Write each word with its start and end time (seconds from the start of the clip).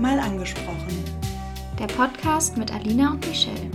Mal 0.00 0.18
angesprochen. 0.18 1.04
Der 1.78 1.86
Podcast 1.86 2.56
mit 2.56 2.72
Alina 2.72 3.10
und 3.10 3.26
Michelle. 3.26 3.70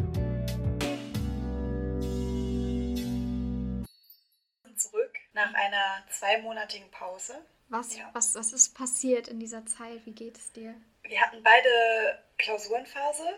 Zurück 4.76 5.14
nach 5.34 5.54
einer 5.54 6.04
zweimonatigen 6.10 6.90
Pause. 6.90 7.36
Was, 7.70 7.96
ja. 7.96 8.10
was, 8.14 8.34
was 8.34 8.54
ist 8.54 8.76
passiert 8.76 9.28
in 9.28 9.40
dieser 9.40 9.68
Zeit? 9.68 10.04
Wie 10.06 10.14
geht 10.14 10.36
es 10.36 10.52
dir? 10.52 10.74
Wir 11.04 11.22
hatten 11.22 11.44
beide 11.44 12.24
Klausurenphase, 12.40 13.38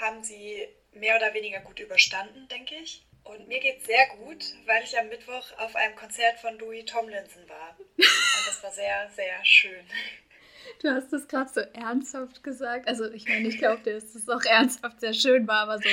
haben 0.00 0.24
sie 0.24 0.66
mehr 0.94 1.16
oder 1.16 1.34
weniger 1.34 1.60
gut 1.60 1.80
überstanden, 1.80 2.48
denke 2.48 2.76
ich. 2.76 3.04
Und 3.24 3.46
mir 3.46 3.60
geht 3.60 3.80
es 3.80 3.84
sehr 3.84 4.06
gut, 4.16 4.42
weil 4.64 4.82
ich 4.82 4.98
am 4.98 5.08
Mittwoch 5.08 5.58
auf 5.58 5.76
einem 5.76 5.96
Konzert 5.96 6.38
von 6.40 6.58
Louis 6.58 6.86
Tomlinson 6.86 7.46
war. 7.46 7.76
Und 7.96 8.46
das 8.46 8.62
war 8.62 8.72
sehr, 8.72 9.10
sehr 9.10 9.44
schön. 9.44 9.84
Du 10.80 10.90
hast 10.90 11.12
das 11.12 11.28
gerade 11.28 11.50
so 11.52 11.60
ernsthaft 11.60 12.42
gesagt. 12.42 12.88
Also 12.88 13.10
ich 13.10 13.28
meine, 13.28 13.48
ich 13.48 13.58
glaube, 13.58 13.82
dass 13.82 14.14
es 14.14 14.28
auch 14.28 14.42
ernsthaft 14.42 15.00
sehr 15.00 15.14
schön 15.14 15.46
war, 15.46 15.62
aber 15.62 15.78
so, 15.78 15.88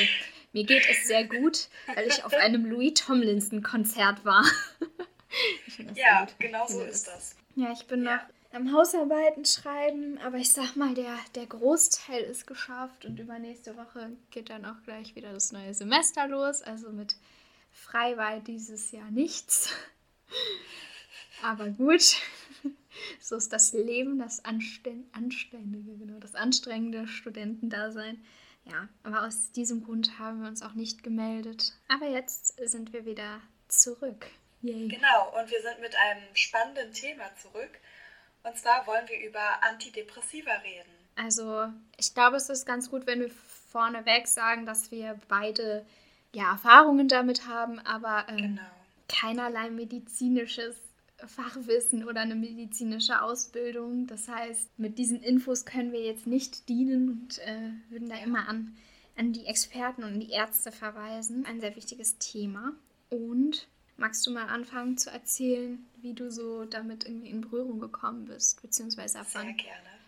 mir 0.54 0.64
geht 0.64 0.84
es 0.90 1.08
sehr 1.08 1.26
gut, 1.26 1.68
weil 1.94 2.08
ich 2.08 2.24
auf 2.24 2.34
einem 2.34 2.66
Louis 2.66 2.94
Tomlinson-Konzert 2.94 4.26
war. 4.26 4.44
ja, 5.96 6.28
genau 6.40 6.68
so 6.68 6.82
ist 6.82 7.08
das. 7.08 7.36
Ja, 7.56 7.72
ich 7.72 7.86
bin 7.86 8.04
ja. 8.04 8.16
noch 8.16 8.24
am 8.52 8.74
Hausarbeiten 8.74 9.46
schreiben, 9.46 10.18
aber 10.20 10.38
ich 10.38 10.52
sag 10.52 10.76
mal, 10.76 10.94
der, 10.96 11.16
der 11.36 11.46
Großteil 11.46 12.24
ist 12.24 12.48
geschafft 12.48 13.06
und 13.06 13.20
übernächste 13.20 13.78
Woche 13.78 14.12
geht 14.32 14.50
dann 14.50 14.66
auch 14.66 14.82
gleich 14.86 15.16
wieder 15.16 15.32
das 15.34 15.52
neue 15.52 15.74
Semester 15.74 16.28
los. 16.28 16.62
Also 16.62 16.90
mit 16.90 17.16
Freiwahl 17.72 18.42
dieses 18.42 18.92
Jahr 18.92 19.12
nichts. 19.12 19.72
Aber 21.44 21.70
gut, 21.70 22.18
so 23.20 23.36
ist 23.36 23.54
das 23.54 23.74
Leben, 23.74 24.20
das 24.20 24.44
Anständige, 24.46 25.98
genau, 25.98 26.20
das 26.20 26.36
anstrengende 26.36 27.08
Studentendasein. 27.08 28.24
Ja, 28.66 28.88
aber 29.04 29.26
aus 29.26 29.52
diesem 29.52 29.84
Grund 29.84 30.20
haben 30.20 30.42
wir 30.42 30.48
uns 30.48 30.62
auch 30.62 30.74
nicht 30.74 31.04
gemeldet. 31.04 31.74
Aber 31.88 32.08
jetzt 32.08 32.58
sind 32.70 32.94
wir 32.94 33.06
wieder 33.06 33.42
zurück. 33.68 34.28
Yay. 34.62 34.90
Genau, 34.90 35.40
und 35.40 35.50
wir 35.50 35.62
sind 35.62 35.80
mit 35.80 35.96
einem 35.96 36.24
spannenden 36.34 36.92
Thema 36.92 37.24
zurück. 37.42 37.80
Und 38.44 38.58
zwar 38.58 38.86
wollen 38.88 39.08
wir 39.08 39.28
über 39.28 39.64
Antidepressiva 39.64 40.52
reden. 40.64 40.92
Also, 41.16 41.68
ich 41.98 42.14
glaube, 42.14 42.38
es 42.38 42.50
ist 42.50 42.66
ganz 42.66 42.90
gut, 42.90 43.06
wenn 43.06 43.20
wir 43.22 43.32
vorneweg 43.72 44.28
sagen, 44.28 44.66
dass 44.66 44.92
wir 44.92 45.20
beide 45.28 45.86
ja, 46.34 46.52
Erfahrungen 46.52 47.08
damit 47.08 47.48
haben, 47.48 47.80
aber 47.80 48.26
ähm, 48.30 48.38
genau. 48.38 48.62
keinerlei 49.08 49.70
medizinisches 49.70 50.78
Fachwissen 51.28 52.08
oder 52.08 52.22
eine 52.22 52.36
medizinische 52.36 53.22
Ausbildung. 53.22 54.08
Das 54.08 54.28
heißt, 54.28 54.78
mit 54.78 54.98
diesen 54.98 55.22
Infos 55.22 55.66
können 55.66 55.92
wir 55.92 56.04
jetzt 56.04 56.28
nicht 56.28 56.70
dienen 56.70 57.10
und 57.10 57.40
äh, 57.40 57.72
würden 57.90 58.10
da 58.10 58.18
immer 58.18 58.48
an, 58.48 58.76
an 59.18 59.34
die 59.34 59.46
Experten 59.46 60.04
und 60.04 60.20
die 60.20 60.32
Ärzte 60.32 60.72
verweisen. 60.72 61.46
Ein 61.46 61.62
sehr 61.62 61.76
wichtiges 61.76 62.18
Thema. 62.18 62.74
Und 63.10 63.68
Magst 64.00 64.26
du 64.26 64.32
mal 64.32 64.48
anfangen 64.48 64.98
zu 64.98 65.10
erzählen, 65.10 65.86
wie 65.98 66.14
du 66.14 66.32
so 66.32 66.64
damit 66.64 67.04
irgendwie 67.04 67.30
in 67.30 67.42
Berührung 67.42 67.82
gekommen 67.82 68.26
bist, 68.26 68.62
beziehungsweise 68.62 69.20
ab 69.20 69.28
wann 69.34 69.58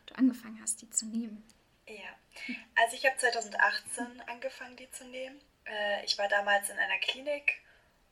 du 0.05 0.15
angefangen 0.15 0.59
hast, 0.61 0.81
die 0.81 0.89
zu 0.89 1.07
nehmen? 1.07 1.43
Ja, 1.87 2.55
also 2.81 2.95
ich 2.95 3.05
habe 3.05 3.17
2018 3.17 4.21
angefangen, 4.27 4.77
die 4.77 4.89
zu 4.91 5.03
nehmen. 5.03 5.37
Äh, 5.65 6.05
ich 6.05 6.17
war 6.17 6.29
damals 6.29 6.69
in 6.69 6.77
einer 6.77 6.99
Klinik 6.99 7.59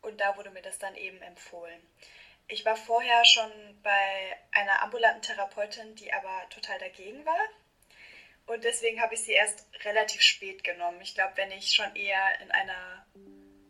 und 0.02 0.20
da 0.20 0.36
wurde 0.36 0.52
mir 0.52 0.62
das 0.62 0.80
dann 0.80 0.96
eben 0.96 1.22
empfohlen. 1.22 1.80
Ich 2.50 2.66
war 2.66 2.76
vorher 2.76 3.24
schon 3.26 3.52
bei 3.84 4.38
einer 4.52 4.82
ambulanten 4.82 5.22
Therapeutin, 5.22 5.96
die 5.96 6.12
aber 6.12 6.50
total 6.50 6.80
dagegen 6.80 7.26
war. 7.26 7.48
Und 8.48 8.64
deswegen 8.64 9.00
habe 9.00 9.14
ich 9.14 9.22
sie 9.22 9.34
erst 9.34 9.68
relativ 9.86 10.22
spät 10.22 10.64
genommen. 10.64 11.00
Ich 11.02 11.14
glaube, 11.14 11.38
wenn 11.38 11.52
ich 11.52 11.72
schon 11.72 11.96
eher 11.96 12.42
in 12.42 12.50
einer, 12.50 13.06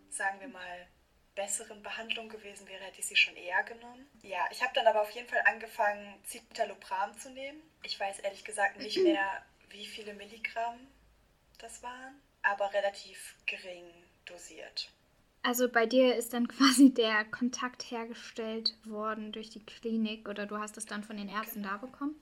sagen 0.10 0.40
wir 0.40 0.48
mal, 0.48 0.88
besseren 1.36 1.84
Behandlung 1.84 2.30
gewesen 2.30 2.68
wäre, 2.70 2.84
hätte 2.86 3.00
ich 3.00 3.08
sie 3.08 3.18
schon 3.18 3.36
eher 3.36 3.64
genommen. 3.64 4.10
Ja, 4.22 4.48
ich 4.52 4.62
habe 4.64 4.74
dann 4.74 4.88
aber 4.88 5.02
auf 5.02 5.12
jeden 5.12 5.28
Fall 5.28 5.42
angefangen, 5.46 6.22
Citalopram 6.26 7.18
zu 7.18 7.30
nehmen. 7.32 7.62
Ich 7.84 8.00
weiß 8.00 8.20
ehrlich 8.20 8.46
gesagt 8.46 8.78
nicht 8.78 8.98
mehr, 8.98 9.46
wie 9.70 9.86
viele 9.86 10.14
Milligramm 10.14 10.88
das 11.58 11.84
waren, 11.84 12.22
aber 12.42 12.74
relativ 12.74 13.36
gering 13.46 13.92
dosiert. 14.26 14.90
Also 15.42 15.70
bei 15.70 15.86
dir 15.86 16.16
ist 16.16 16.34
dann 16.34 16.48
quasi 16.58 16.94
der 16.94 17.26
Kontakt 17.26 17.84
hergestellt 17.92 18.76
worden 18.86 19.32
durch 19.32 19.50
die 19.50 19.66
Klinik 19.66 20.28
oder 20.28 20.46
du 20.46 20.58
hast 20.58 20.78
es 20.78 20.86
dann 20.86 21.04
von 21.04 21.18
den 21.18 21.30
Ärzten 21.30 21.62
genau. 21.62 21.76
da 21.76 21.78
bekommen? 21.78 22.22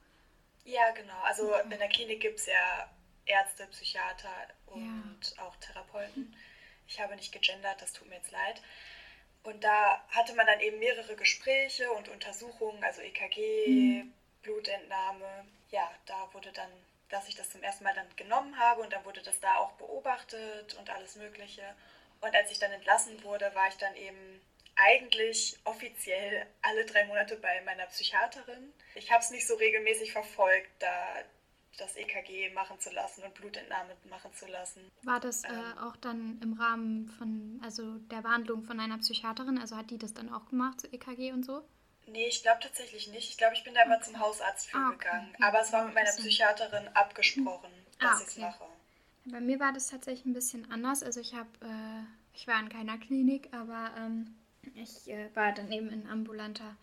Ja, 0.66 0.92
genau. 0.92 1.20
Also 1.24 1.54
in 1.56 1.70
der 1.70 1.88
Klinik 1.88 2.20
gibt 2.20 2.40
es 2.40 2.48
ja 2.48 2.90
Ärzte, 3.26 3.66
Psychiater 3.68 4.30
und 4.68 5.34
ja. 5.36 5.44
auch 5.44 5.56
Therapeuten. 5.58 6.36
Ich 6.88 7.00
habe 7.00 7.16
nicht 7.16 7.32
gegendert, 7.32 7.82
das 7.82 7.94
tut 7.94 8.08
mir 8.08 8.16
jetzt 8.16 8.32
leid. 8.32 8.62
Und 9.44 9.64
da 9.64 10.04
hatte 10.10 10.34
man 10.36 10.46
dann 10.46 10.60
eben 10.60 10.80
mehrere 10.80 11.16
Gespräche 11.16 11.90
und 11.92 12.10
Untersuchungen, 12.10 12.84
also 12.84 13.02
EKG, 13.02 13.68
mhm. 13.68 14.14
Blutentnahme. 14.42 15.46
Ja, 15.72 15.90
da 16.06 16.28
wurde 16.34 16.52
dann, 16.52 16.70
dass 17.10 17.30
ich 17.30 17.36
das 17.36 17.50
zum 17.50 17.64
ersten 17.64 17.84
Mal 17.84 17.94
dann 17.94 18.14
genommen 18.16 18.58
habe 18.60 18.82
und 18.82 18.92
dann 18.92 19.06
wurde 19.06 19.22
das 19.22 19.40
da 19.40 19.56
auch 19.58 19.72
beobachtet 19.74 20.76
und 20.76 20.90
alles 20.90 21.16
Mögliche. 21.16 21.64
Und 22.22 22.36
als 22.36 22.52
ich 22.52 22.60
dann 22.60 22.72
entlassen 22.72 23.24
wurde, 23.24 23.52
war 23.54 23.68
ich 23.68 23.78
dann 23.78 23.96
eben 23.96 24.42
eigentlich 24.76 25.58
offiziell 25.64 26.46
alle 26.62 26.86
drei 26.86 27.06
Monate 27.06 27.36
bei 27.38 27.62
meiner 27.62 27.86
Psychiaterin. 27.88 28.74
Ich 28.96 29.12
habe 29.12 29.22
es 29.22 29.32
nicht 29.32 29.48
so 29.48 29.56
regelmäßig 29.56 30.12
verfolgt, 30.12 30.70
da 30.80 31.24
das 31.78 31.96
EKG 31.96 32.50
machen 32.54 32.80
zu 32.80 32.90
lassen 32.90 33.24
und 33.24 33.34
Blutentnahme 33.36 33.96
machen 34.10 34.34
zu 34.34 34.48
lassen. 34.48 34.92
War 35.04 35.20
das 35.20 35.44
äh, 35.44 35.50
ähm, 35.50 35.78
auch 35.80 35.96
dann 35.98 36.40
im 36.42 36.54
Rahmen 36.54 37.08
von, 37.08 37.62
also 37.64 37.98
der 38.12 38.22
Behandlung 38.22 38.64
von 38.64 38.80
einer 38.80 38.98
Psychiaterin? 38.98 39.60
Also 39.60 39.78
hat 39.78 39.92
die 39.92 39.98
das 39.98 40.14
dann 40.14 40.34
auch 40.34 40.48
gemacht, 40.48 40.82
so 40.82 40.88
EKG 40.88 41.32
und 41.34 41.44
so? 41.44 41.64
Nee, 42.08 42.28
ich 42.28 42.42
glaube 42.42 42.60
tatsächlich 42.62 43.08
nicht. 43.10 43.30
Ich 43.30 43.38
glaube, 43.38 43.54
ich 43.54 43.64
bin 43.64 43.74
da 43.74 43.84
immer 43.84 44.02
zum 44.02 44.20
Hausarzt 44.20 44.70
für 44.70 44.78
ah, 44.78 44.90
okay. 44.90 44.98
gegangen. 44.98 45.36
Aber 45.42 45.62
es 45.62 45.74
war 45.74 45.86
mit 45.86 45.94
meiner 45.94 46.12
Psychiaterin 46.12 46.88
abgesprochen, 46.90 47.72
hm. 47.72 48.00
dass 48.00 48.10
ah, 48.10 48.14
okay. 48.16 48.24
ich 48.24 48.30
es 48.30 48.38
mache. 48.38 48.66
Bei 49.32 49.42
mir 49.42 49.60
war 49.60 49.74
das 49.74 49.90
tatsächlich 49.90 50.26
ein 50.26 50.34
bisschen 50.34 50.70
anders. 50.72 51.04
Also 51.04 51.20
ich 51.20 51.36
habe, 51.36 51.50
äh, 51.62 52.04
ich 52.34 52.48
war 52.48 52.60
in 52.60 52.70
keiner 52.70 52.98
Klinik, 52.98 53.50
aber 53.54 53.92
ähm, 53.98 54.36
ich 54.76 55.10
äh, 55.10 55.30
war 55.36 55.54
dann 55.54 55.72
eben 55.72 55.90
in 55.90 56.08
ambulanter 56.08 56.76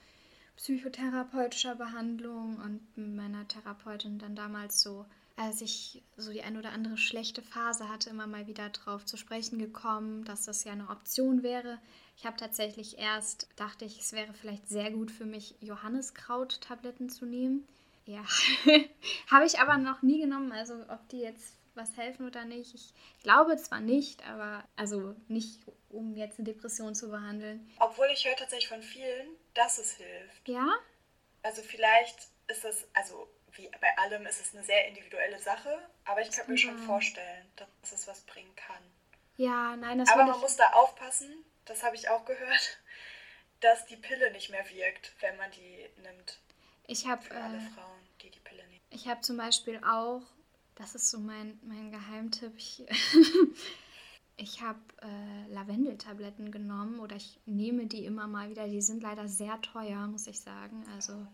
psychotherapeutischer 0.56 1.75
Behandlung 1.75 2.59
und 2.59 3.16
meiner 3.16 3.49
Therapeutin 3.49 4.19
dann 4.19 4.37
damals 4.37 4.81
so, 4.83 5.04
als 5.37 5.62
ich 5.62 6.03
so 6.16 6.33
die 6.33 6.43
ein 6.43 6.56
oder 6.56 6.71
andere 6.71 6.97
schlechte 6.97 7.43
Phase 7.43 7.88
hatte, 7.88 8.10
immer 8.10 8.27
mal 8.27 8.47
wieder 8.47 8.69
drauf 8.69 9.04
zu 9.04 9.16
sprechen 9.16 9.59
gekommen, 9.59 10.25
dass 10.25 10.44
das 10.44 10.65
ja 10.65 10.72
eine 10.72 10.91
Option 10.91 11.43
wäre. 11.43 11.78
Ich 12.16 12.25
habe 12.25 12.37
tatsächlich 12.37 12.99
erst, 12.99 13.49
dachte 13.56 13.84
ich, 13.84 13.99
es 13.99 14.12
wäre 14.12 14.33
vielleicht 14.33 14.69
sehr 14.69 14.93
gut 14.93 15.10
für 15.10 15.25
mich, 15.25 15.56
Johanniskraut-Tabletten 15.60 17.09
zu 17.09 17.27
nehmen. 17.27 17.66
Ja, 18.06 18.22
habe 19.31 19.47
ich 19.47 19.59
aber 19.59 19.78
noch 19.78 20.03
nie 20.03 20.21
genommen. 20.21 20.53
Also 20.53 20.75
ob 20.88 21.09
die 21.09 21.19
jetzt 21.19 21.56
was 21.77 21.97
helfen 21.97 22.27
oder 22.27 22.45
nicht. 22.45 22.75
Ich 22.75 22.93
glaube 23.23 23.57
zwar 23.57 23.81
nicht, 23.81 24.27
aber 24.29 24.65
also 24.77 25.15
nicht, 25.29 25.61
um 25.89 26.17
jetzt 26.17 26.39
eine 26.39 26.47
Depression 26.53 26.95
zu 26.95 27.11
behandeln. 27.11 27.71
Obwohl 27.79 28.07
ich 28.12 28.25
höre 28.25 28.37
tatsächlich 28.37 28.69
von 28.69 28.83
vielen, 28.83 29.29
dass 29.55 29.79
es 29.79 29.93
hilft. 29.93 30.49
Ja? 30.49 30.75
Also 31.43 31.63
vielleicht 31.63 32.29
ist 32.49 32.65
es, 32.65 32.87
also 32.95 33.29
wie 33.53 33.71
bei 33.81 33.97
allem 33.99 34.27
ist 34.27 34.41
es 34.41 34.55
eine 34.55 34.65
sehr 34.65 34.89
individuelle 34.89 35.39
Sache, 35.39 35.79
aber 36.05 36.23
ich 36.23 36.31
kann 36.31 36.49
mir 36.49 36.59
schon 36.59 36.79
vorstellen, 36.79 37.47
dass 37.57 37.93
es 37.93 38.07
was 38.07 38.23
bringen 38.23 38.55
kann. 38.57 38.83
Ja, 39.37 39.77
nein, 39.77 39.99
das 39.99 40.11
Aber 40.11 40.25
man 40.25 40.37
ich... 40.37 40.41
muss 40.41 40.57
da 40.57 40.67
aufpassen, 40.73 41.45
das 41.65 41.83
habe 41.83 41.97
ich 41.97 42.09
auch 42.09 42.25
gehört, 42.25 42.79
dass 43.61 43.87
die 43.87 43.97
Pille 43.97 44.31
nicht 44.33 44.51
mehr 44.51 44.69
wirkt, 44.71 45.13
wenn 45.21 45.37
man 45.37 45.51
die 45.53 45.89
nimmt. 46.03 46.39
Ich 46.87 47.07
habe 47.07 47.22
für 47.22 47.34
alle 47.34 47.57
äh, 47.57 47.71
Frauen, 47.75 48.01
die 48.22 48.31
die 48.31 48.41
Pille 48.41 48.66
nehmen. 48.69 48.84
Ich 48.91 49.09
habe 49.09 49.21
zum 49.22 49.37
Beispiel 49.37 49.81
auch 49.84 50.22
das 50.76 50.94
ist 50.94 51.10
so 51.10 51.18
mein, 51.18 51.59
mein 51.62 51.91
Geheimtipp. 51.91 52.53
Ich, 52.56 52.82
ich 54.36 54.62
habe 54.62 54.80
äh, 55.03 55.53
Lavendeltabletten 55.53 56.50
genommen 56.50 56.98
oder 56.98 57.16
ich 57.16 57.38
nehme 57.47 57.86
die 57.86 58.04
immer 58.04 58.26
mal 58.26 58.50
wieder. 58.50 58.66
Die 58.66 58.82
sind 58.82 59.03
leider 59.03 59.28
sehr 59.28 59.60
teuer, 59.62 60.06
muss 60.06 60.26
ich 60.26 60.41
sagen. 60.41 60.84
Also 60.94 61.26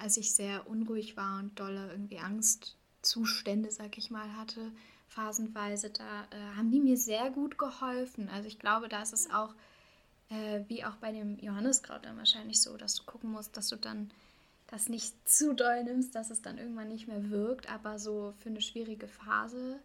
als 0.00 0.16
ich 0.16 0.34
sehr 0.34 0.68
unruhig 0.68 1.16
war 1.16 1.38
und 1.38 1.58
dolle 1.58 1.90
irgendwie 1.90 2.18
Angstzustände, 2.18 3.70
sag 3.70 3.98
ich 3.98 4.10
mal, 4.10 4.36
hatte, 4.36 4.72
phasenweise, 5.08 5.90
da 5.90 6.24
äh, 6.30 6.56
haben 6.56 6.70
die 6.70 6.80
mir 6.80 6.96
sehr 6.96 7.30
gut 7.30 7.58
geholfen. 7.58 8.28
Also 8.28 8.48
ich 8.48 8.58
glaube, 8.58 8.88
da 8.88 9.02
ist 9.02 9.12
es 9.12 9.30
auch, 9.30 9.54
äh, 10.30 10.60
wie 10.68 10.84
auch 10.84 10.96
bei 10.96 11.12
dem 11.12 11.38
Johanniskraut 11.38 12.04
dann 12.04 12.16
wahrscheinlich 12.16 12.60
so, 12.60 12.76
dass 12.76 12.96
du 12.96 13.04
gucken 13.04 13.30
musst, 13.30 13.56
dass 13.56 13.68
du 13.68 13.76
dann 13.76 14.10
das 14.66 14.88
nicht 14.88 15.28
zu 15.28 15.54
doll 15.54 15.84
nimmst, 15.84 16.14
dass 16.14 16.30
es 16.30 16.42
dann 16.42 16.58
irgendwann 16.58 16.88
nicht 16.88 17.06
mehr 17.06 17.30
wirkt, 17.30 17.70
aber 17.70 17.98
so 17.98 18.34
für 18.38 18.48
eine 18.48 18.60
schwierige 18.60 19.08
Phase 19.08 19.78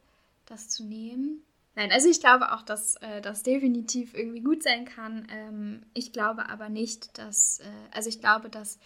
das 0.45 0.69
zu 0.69 0.83
nehmen. 0.83 1.44
Nein, 1.75 1.92
also 1.92 2.10
ich 2.10 2.19
glaube 2.19 2.51
auch, 2.51 2.63
dass 2.63 2.98
äh, 2.98 3.22
das 3.22 3.44
definitiv 3.44 4.13
irgendwie 4.13 4.42
gut 4.42 4.63
sein 4.63 4.86
kann. 4.86 5.28
Ähm, 5.30 5.83
ich 5.94 6.12
glaube 6.12 6.50
aber 6.50 6.68
nicht, 6.68 7.18
dass, 7.18 7.60
äh, 7.60 7.66
also 7.92 8.10
ich 8.10 8.19
glaube, 8.19 8.50
dass 8.50 8.78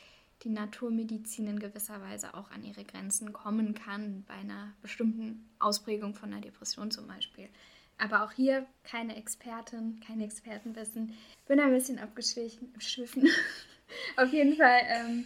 die 0.44 0.50
Naturmedizin 0.50 1.48
in 1.48 1.60
gewisser 1.60 2.02
Weise 2.02 2.34
auch 2.36 2.52
an 2.52 2.64
ihre 2.64 2.84
Grenzen 2.84 3.34
kommen 3.34 3.74
kann, 3.74 4.24
bei 4.28 4.36
einer 4.36 4.74
bestimmten 4.82 5.50
Ausprägung 5.60 6.14
von 6.14 6.32
einer 6.32 6.42
Depression 6.42 6.92
zum 6.92 7.08
Beispiel. 7.08 7.50
Aber 7.98 8.24
auch 8.24 8.32
hier 8.32 8.66
keine 8.84 9.16
Expertin, 9.16 10.02
kein 10.06 10.22
Expertenwissen. 10.22 11.14
Bin 11.48 11.60
ein 11.60 11.72
bisschen 11.72 11.98
abgeschwiffen. 11.98 13.30
Auf 14.18 14.32
jeden 14.34 14.58
Fall 14.58 14.82
ähm, 14.90 15.26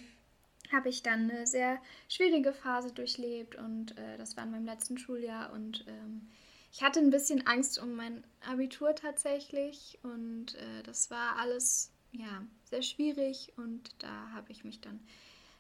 habe 0.72 0.90
ich 0.90 1.04
dann 1.04 1.30
eine 1.30 1.48
sehr 1.48 1.82
schwierige 2.08 2.54
Phase 2.54 2.92
durchlebt 2.92 3.56
und 3.56 3.98
äh, 3.98 4.18
das 4.18 4.38
war 4.38 4.44
in 4.44 4.52
meinem 4.52 4.66
letzten 4.66 4.98
Schuljahr 4.98 5.52
und 5.54 5.86
ähm, 5.88 6.28
ich 6.72 6.84
hatte 6.84 7.00
ein 7.00 7.10
bisschen 7.10 7.48
Angst 7.48 7.82
um 7.82 7.96
mein 7.96 8.24
Abitur 8.48 8.94
tatsächlich 8.96 9.98
und 10.04 10.56
äh, 10.56 10.84
das 10.84 11.10
war 11.10 11.38
alles 11.38 11.92
ja 12.12 12.44
sehr 12.64 12.82
schwierig 12.82 13.54
und 13.58 13.92
da 14.00 14.32
habe 14.34 14.52
ich 14.52 14.64
mich 14.64 14.80
dann 14.82 15.00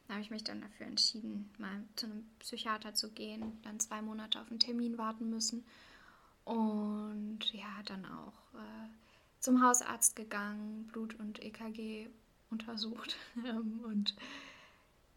habe 0.09 0.21
ich 0.21 0.31
mich 0.31 0.43
dann 0.43 0.61
dafür 0.61 0.87
entschieden, 0.87 1.51
mal 1.59 1.83
zu 1.95 2.07
einem 2.07 2.27
Psychiater 2.39 2.95
zu 2.95 3.11
gehen, 3.11 3.59
dann 3.61 3.79
zwei 3.79 4.01
Monate 4.01 4.41
auf 4.41 4.49
einen 4.49 4.59
Termin 4.59 4.97
warten 4.97 5.29
müssen 5.29 5.63
und 6.45 7.39
ja, 7.53 7.83
dann 7.85 8.05
auch 8.05 8.55
äh, 8.55 8.89
zum 9.39 9.63
Hausarzt 9.63 10.15
gegangen, 10.15 10.87
Blut 10.87 11.13
und 11.19 11.43
EKG 11.43 12.09
untersucht 12.49 13.15
ähm, 13.45 13.81
und 13.83 14.15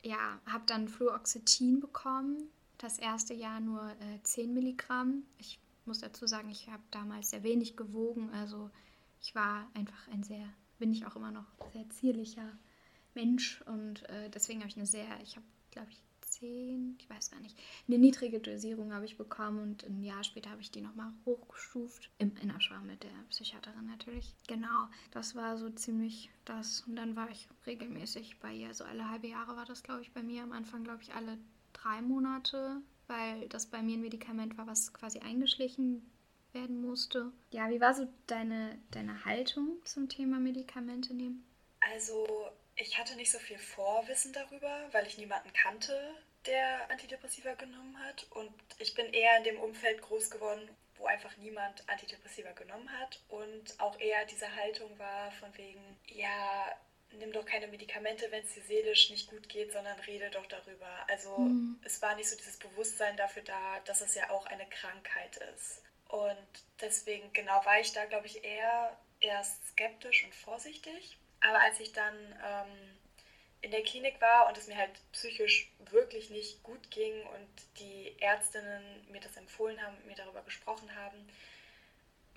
ja, 0.03 0.41
habe 0.47 0.65
dann 0.67 0.89
Fluoxetin 0.89 1.81
bekommen. 1.81 2.49
Das 2.79 2.99
erste 2.99 3.35
Jahr 3.35 3.61
nur 3.61 3.91
äh, 4.01 4.23
10 4.23 4.53
Milligramm. 4.53 5.23
Ich 5.39 5.61
muss 5.85 6.01
dazu 6.01 6.27
sagen, 6.27 6.51
ich 6.51 6.69
habe 6.69 6.83
damals 6.91 7.31
sehr 7.31 7.43
wenig 7.43 7.77
gewogen. 7.77 8.31
Also 8.31 8.71
ich 9.21 9.35
war 9.35 9.69
einfach 9.75 10.09
ein 10.09 10.23
sehr, 10.23 10.45
bin 10.79 10.93
ich 10.93 11.07
auch 11.07 11.17
immer 11.17 11.31
noch 11.31 11.47
sehr 11.73 11.89
zierlicher 11.91 12.59
Mensch 13.15 13.63
und 13.63 14.09
äh, 14.09 14.31
deswegen 14.31 14.61
habe 14.61 14.71
ich 14.71 14.77
eine 14.77 14.87
sehr, 14.87 15.07
ich 15.23 15.37
habe 15.37 15.47
glaube 15.71 15.91
ich 15.91 16.03
10, 16.33 16.97
ich 16.99 17.09
weiß 17.09 17.31
gar 17.31 17.41
nicht, 17.41 17.57
eine 17.87 17.99
niedrige 17.99 18.41
Dosierung 18.41 18.93
habe 18.93 19.05
ich 19.05 19.17
bekommen 19.17 19.61
und 19.61 19.85
ein 19.85 20.03
Jahr 20.03 20.25
später 20.25 20.51
habe 20.51 20.61
ich 20.61 20.71
die 20.71 20.81
nochmal 20.81 21.13
hochgestuft. 21.27 22.11
Im 22.19 22.35
Innerschwarm 22.37 22.87
mit 22.87 23.03
der 23.03 23.11
Psychiaterin 23.31 23.87
natürlich. 23.87 24.35
Genau, 24.49 24.89
das 25.11 25.35
war 25.35 25.59
so 25.59 25.71
ziemlich 25.71 26.31
das. 26.45 26.83
Und 26.87 26.97
dann 26.97 27.17
war 27.17 27.31
ich 27.31 27.49
regelmäßig 27.67 28.39
bei 28.41 28.53
ihr. 28.53 28.75
So 28.75 28.85
alle 28.85 29.11
halbe 29.11 29.29
Jahre 29.29 29.57
war 29.57 29.65
das, 29.65 29.83
glaube 29.83 30.03
ich, 30.03 30.13
bei 30.13 30.23
mir. 30.23 30.43
Am 30.43 30.53
Anfang, 30.53 30.85
glaube 30.85 31.03
ich, 31.03 31.15
alle 31.15 31.39
drei 31.73 32.01
Monate, 32.03 32.81
weil 33.07 33.49
das 33.49 33.67
bei 33.67 33.83
mir 33.83 33.97
ein 33.97 34.03
Medikament 34.03 34.57
war, 34.57 34.67
was 34.67 34.93
quasi 34.93 35.19
eingeschlichen 35.21 36.03
werden 36.53 36.81
musste. 36.81 37.33
Ja, 37.51 37.71
wie 37.71 37.81
war 37.81 37.95
so 37.95 38.07
deine, 38.27 38.79
deine 38.91 39.25
Haltung 39.25 39.79
zum 39.85 40.09
Thema 40.09 40.39
Medikamente 40.39 41.15
nehmen? 41.15 41.45
Also 41.93 42.27
ich 42.77 42.99
hatte 42.99 43.17
nicht 43.17 43.31
so 43.31 43.39
viel 43.39 43.59
Vorwissen 43.59 44.33
darüber, 44.33 44.89
weil 44.93 45.07
ich 45.07 45.19
niemanden 45.19 45.53
kannte, 45.53 46.15
der 46.47 46.91
Antidepressiva 46.91 47.55
genommen 47.55 47.99
hat. 48.05 48.27
Und 48.31 48.53
ich 48.79 48.95
bin 48.95 49.13
eher 49.13 49.37
in 49.39 49.45
dem 49.45 49.61
Umfeld 49.61 50.03
groß 50.03 50.31
geworden, 50.31 50.69
wo 50.97 51.07
einfach 51.07 51.37
niemand 51.37 51.89
Antidepressiva 51.89 52.53
genommen 52.53 52.91
hat. 52.99 53.21
Und 53.29 53.79
auch 53.79 53.99
eher 54.01 54.25
diese 54.27 54.55
Haltung 54.57 54.99
war 54.99 55.31
von 55.33 55.57
wegen, 55.57 55.99
ja, 56.07 56.73
nimm 57.13 57.33
doch 57.33 57.45
keine 57.45 57.69
Medikamente, 57.69 58.31
wenn 58.31 58.45
es 58.45 58.55
dir 58.55 58.63
seelisch 58.63 59.11
nicht 59.11 59.29
gut 59.29 59.49
geht, 59.49 59.73
sondern 59.73 59.99
rede 60.01 60.31
doch 60.31 60.47
darüber. 60.47 60.89
Also 61.09 61.37
mhm. 61.39 61.79
es 61.85 62.01
war 62.01 62.15
nicht 62.17 62.31
so 62.31 62.37
dieses 62.37 62.57
Bewusstsein 62.57 63.17
dafür 63.17 63.43
da, 63.43 63.81
dass 63.81 64.01
es 64.01 64.15
ja 64.15 64.31
auch 64.31 64.47
eine 64.47 64.67
Krankheit 64.67 65.37
ist. 65.55 65.83
Und 66.09 66.47
deswegen, 66.81 67.33
genau, 67.33 67.65
war 67.65 67.81
ich 67.81 67.93
da, 67.93 68.05
glaube 68.07 68.27
ich, 68.27 68.45
eher 68.45 68.99
erst 69.21 69.69
skeptisch 69.69 70.25
und 70.25 70.35
vorsichtig. 70.35 71.19
Aber 71.43 71.61
als 71.61 71.81
ich 71.81 71.93
dann 71.93 72.15
ähm, 72.45 72.99
in 73.61 73.71
der 73.71 73.83
Klinik 73.83 74.21
war 74.21 74.49
und 74.49 74.59
es 74.59 74.67
mir 74.67 74.77
halt 74.77 74.91
psychisch 75.13 75.73
wirklich 75.91 76.31
nicht 76.31 76.63
gut 76.63 76.91
ging 76.91 77.15
und 77.27 77.79
die 77.79 78.17
Ärztinnen 78.21 78.83
mir 79.11 79.21
das 79.21 79.37
empfohlen 79.37 79.81
haben, 79.83 79.97
mir 80.07 80.17
darüber 80.17 80.43
gesprochen 80.43 80.95
haben, 80.95 81.17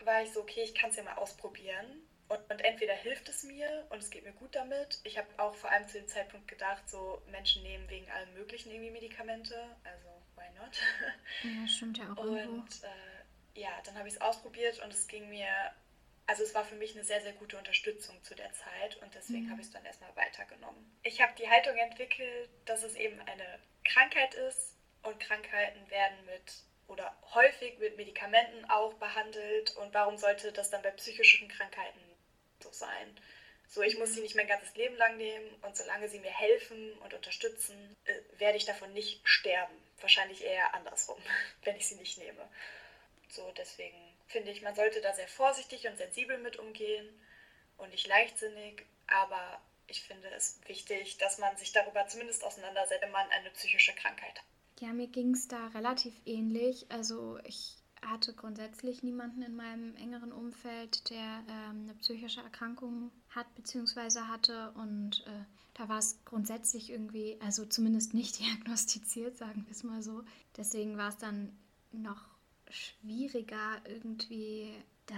war 0.03 0.21
ich 0.21 0.31
so, 0.31 0.41
okay, 0.41 0.61
ich 0.61 0.75
kann 0.75 0.91
es 0.91 0.95
ja 0.95 1.03
mal 1.03 1.15
ausprobieren. 1.15 1.85
Und, 2.27 2.39
und, 2.49 2.59
entweder 2.61 2.93
hilft 2.93 3.29
es 3.29 3.43
mir 3.43 3.85
und 3.89 3.99
es 3.99 4.09
geht 4.09 4.23
mir 4.23 4.33
gut 4.33 4.55
damit. 4.55 4.99
Ich 5.03 5.17
habe 5.17 5.27
auch 5.37 5.53
vor 5.53 5.69
allem 5.69 5.87
zu 5.87 5.99
dem 5.99 6.07
Zeitpunkt 6.07 6.47
gedacht, 6.47 6.89
so 6.89 7.21
Menschen 7.29 7.61
nehmen 7.61 7.87
wegen 7.87 8.09
allem 8.09 8.33
Möglichen 8.33 8.71
irgendwie 8.71 8.89
Medikamente. 8.89 9.55
Also, 9.83 10.07
why 10.35 10.49
not? 10.57 10.75
Ja, 11.43 11.67
stimmt 11.67 11.99
ja 11.99 12.11
auch. 12.11 12.17
Und 12.25 12.83
äh, 12.83 13.59
ja, 13.59 13.69
dann 13.85 13.95
habe 13.97 14.07
ich 14.07 14.15
es 14.15 14.21
ausprobiert 14.21 14.79
und 14.83 14.93
es 14.93 15.07
ging 15.07 15.29
mir 15.29 15.47
also 16.27 16.43
es 16.43 16.55
war 16.55 16.65
für 16.65 16.75
mich 16.75 16.95
eine 16.95 17.03
sehr, 17.03 17.21
sehr 17.21 17.33
gute 17.33 17.57
Unterstützung 17.57 18.21
zu 18.23 18.35
der 18.35 18.51
Zeit 18.53 18.95
und 19.01 19.13
deswegen 19.13 19.45
mhm. 19.45 19.51
habe 19.51 19.61
ich 19.61 19.67
es 19.67 19.73
dann 19.73 19.85
erstmal 19.85 20.15
weitergenommen. 20.15 20.99
Ich 21.03 21.21
habe 21.21 21.33
die 21.37 21.49
Haltung 21.49 21.75
entwickelt, 21.77 22.49
dass 22.65 22.83
es 22.83 22.95
eben 22.95 23.19
eine 23.21 23.59
Krankheit 23.83 24.33
ist 24.33 24.75
und 25.03 25.19
Krankheiten 25.19 25.89
werden 25.89 26.25
mit 26.25 26.63
oder 26.87 27.15
häufig 27.33 27.77
mit 27.79 27.97
Medikamenten 27.97 28.65
auch 28.65 28.93
behandelt 28.95 29.75
und 29.77 29.93
warum 29.93 30.17
sollte 30.17 30.51
das 30.51 30.69
dann 30.69 30.81
bei 30.81 30.91
psychischen 30.91 31.47
Krankheiten 31.47 31.99
so 32.59 32.71
sein? 32.71 33.19
So, 33.67 33.81
ich 33.81 33.97
muss 33.97 34.13
sie 34.13 34.21
nicht 34.21 34.35
mein 34.35 34.47
ganzes 34.47 34.75
Leben 34.75 34.95
lang 34.95 35.17
nehmen 35.17 35.47
und 35.63 35.75
solange 35.75 36.07
sie 36.07 36.19
mir 36.19 36.31
helfen 36.31 36.93
und 36.99 37.13
unterstützen, 37.13 37.95
äh, 38.05 38.13
werde 38.39 38.57
ich 38.57 38.65
davon 38.65 38.93
nicht 38.93 39.27
sterben. 39.27 39.73
Wahrscheinlich 40.01 40.43
eher 40.43 40.73
andersrum, 40.75 41.17
wenn 41.63 41.75
ich 41.75 41.87
sie 41.87 41.95
nicht 41.95 42.17
nehme. 42.17 42.47
So, 43.29 43.51
deswegen 43.57 43.97
finde 44.27 44.51
ich, 44.51 44.61
man 44.61 44.75
sollte 44.75 45.01
da 45.01 45.13
sehr 45.13 45.27
vorsichtig 45.27 45.87
und 45.87 45.97
sensibel 45.97 46.37
mit 46.37 46.57
umgehen 46.57 47.07
und 47.77 47.89
nicht 47.89 48.07
leichtsinnig, 48.07 48.85
aber 49.07 49.61
ich 49.87 50.01
finde 50.03 50.29
es 50.29 50.59
wichtig, 50.67 51.17
dass 51.17 51.37
man 51.37 51.55
sich 51.57 51.71
darüber 51.71 52.07
zumindest 52.07 52.43
auseinandersetzt, 52.43 53.03
wenn 53.03 53.11
man 53.11 53.29
eine 53.29 53.51
psychische 53.51 53.93
Krankheit 53.93 54.35
hat. 54.37 54.45
Ja, 54.79 54.91
mir 54.93 55.07
ging 55.07 55.33
es 55.33 55.47
da 55.47 55.67
relativ 55.67 56.13
ähnlich. 56.25 56.85
Also 56.89 57.39
ich 57.45 57.77
hatte 58.01 58.33
grundsätzlich 58.33 59.03
niemanden 59.03 59.41
in 59.41 59.55
meinem 59.55 59.95
engeren 59.95 60.31
Umfeld, 60.31 61.09
der 61.09 61.43
ähm, 61.49 61.83
eine 61.83 61.93
psychische 61.95 62.41
Erkrankung 62.41 63.11
hat 63.29 63.53
bzw. 63.55 64.21
hatte 64.21 64.71
und 64.71 65.23
äh, 65.27 65.45
da 65.73 65.89
war 65.89 65.99
es 65.99 66.19
grundsätzlich 66.25 66.89
irgendwie, 66.89 67.37
also 67.41 67.65
zumindest 67.65 68.13
nicht 68.13 68.39
diagnostiziert, 68.39 69.37
sagen 69.37 69.63
wir 69.65 69.71
es 69.71 69.83
mal 69.83 70.01
so. 70.01 70.23
Deswegen 70.57 70.97
war 70.97 71.09
es 71.09 71.17
dann 71.17 71.57
noch 71.91 72.34
schwieriger, 72.69 73.81
irgendwie 73.87 74.73
da 75.05 75.15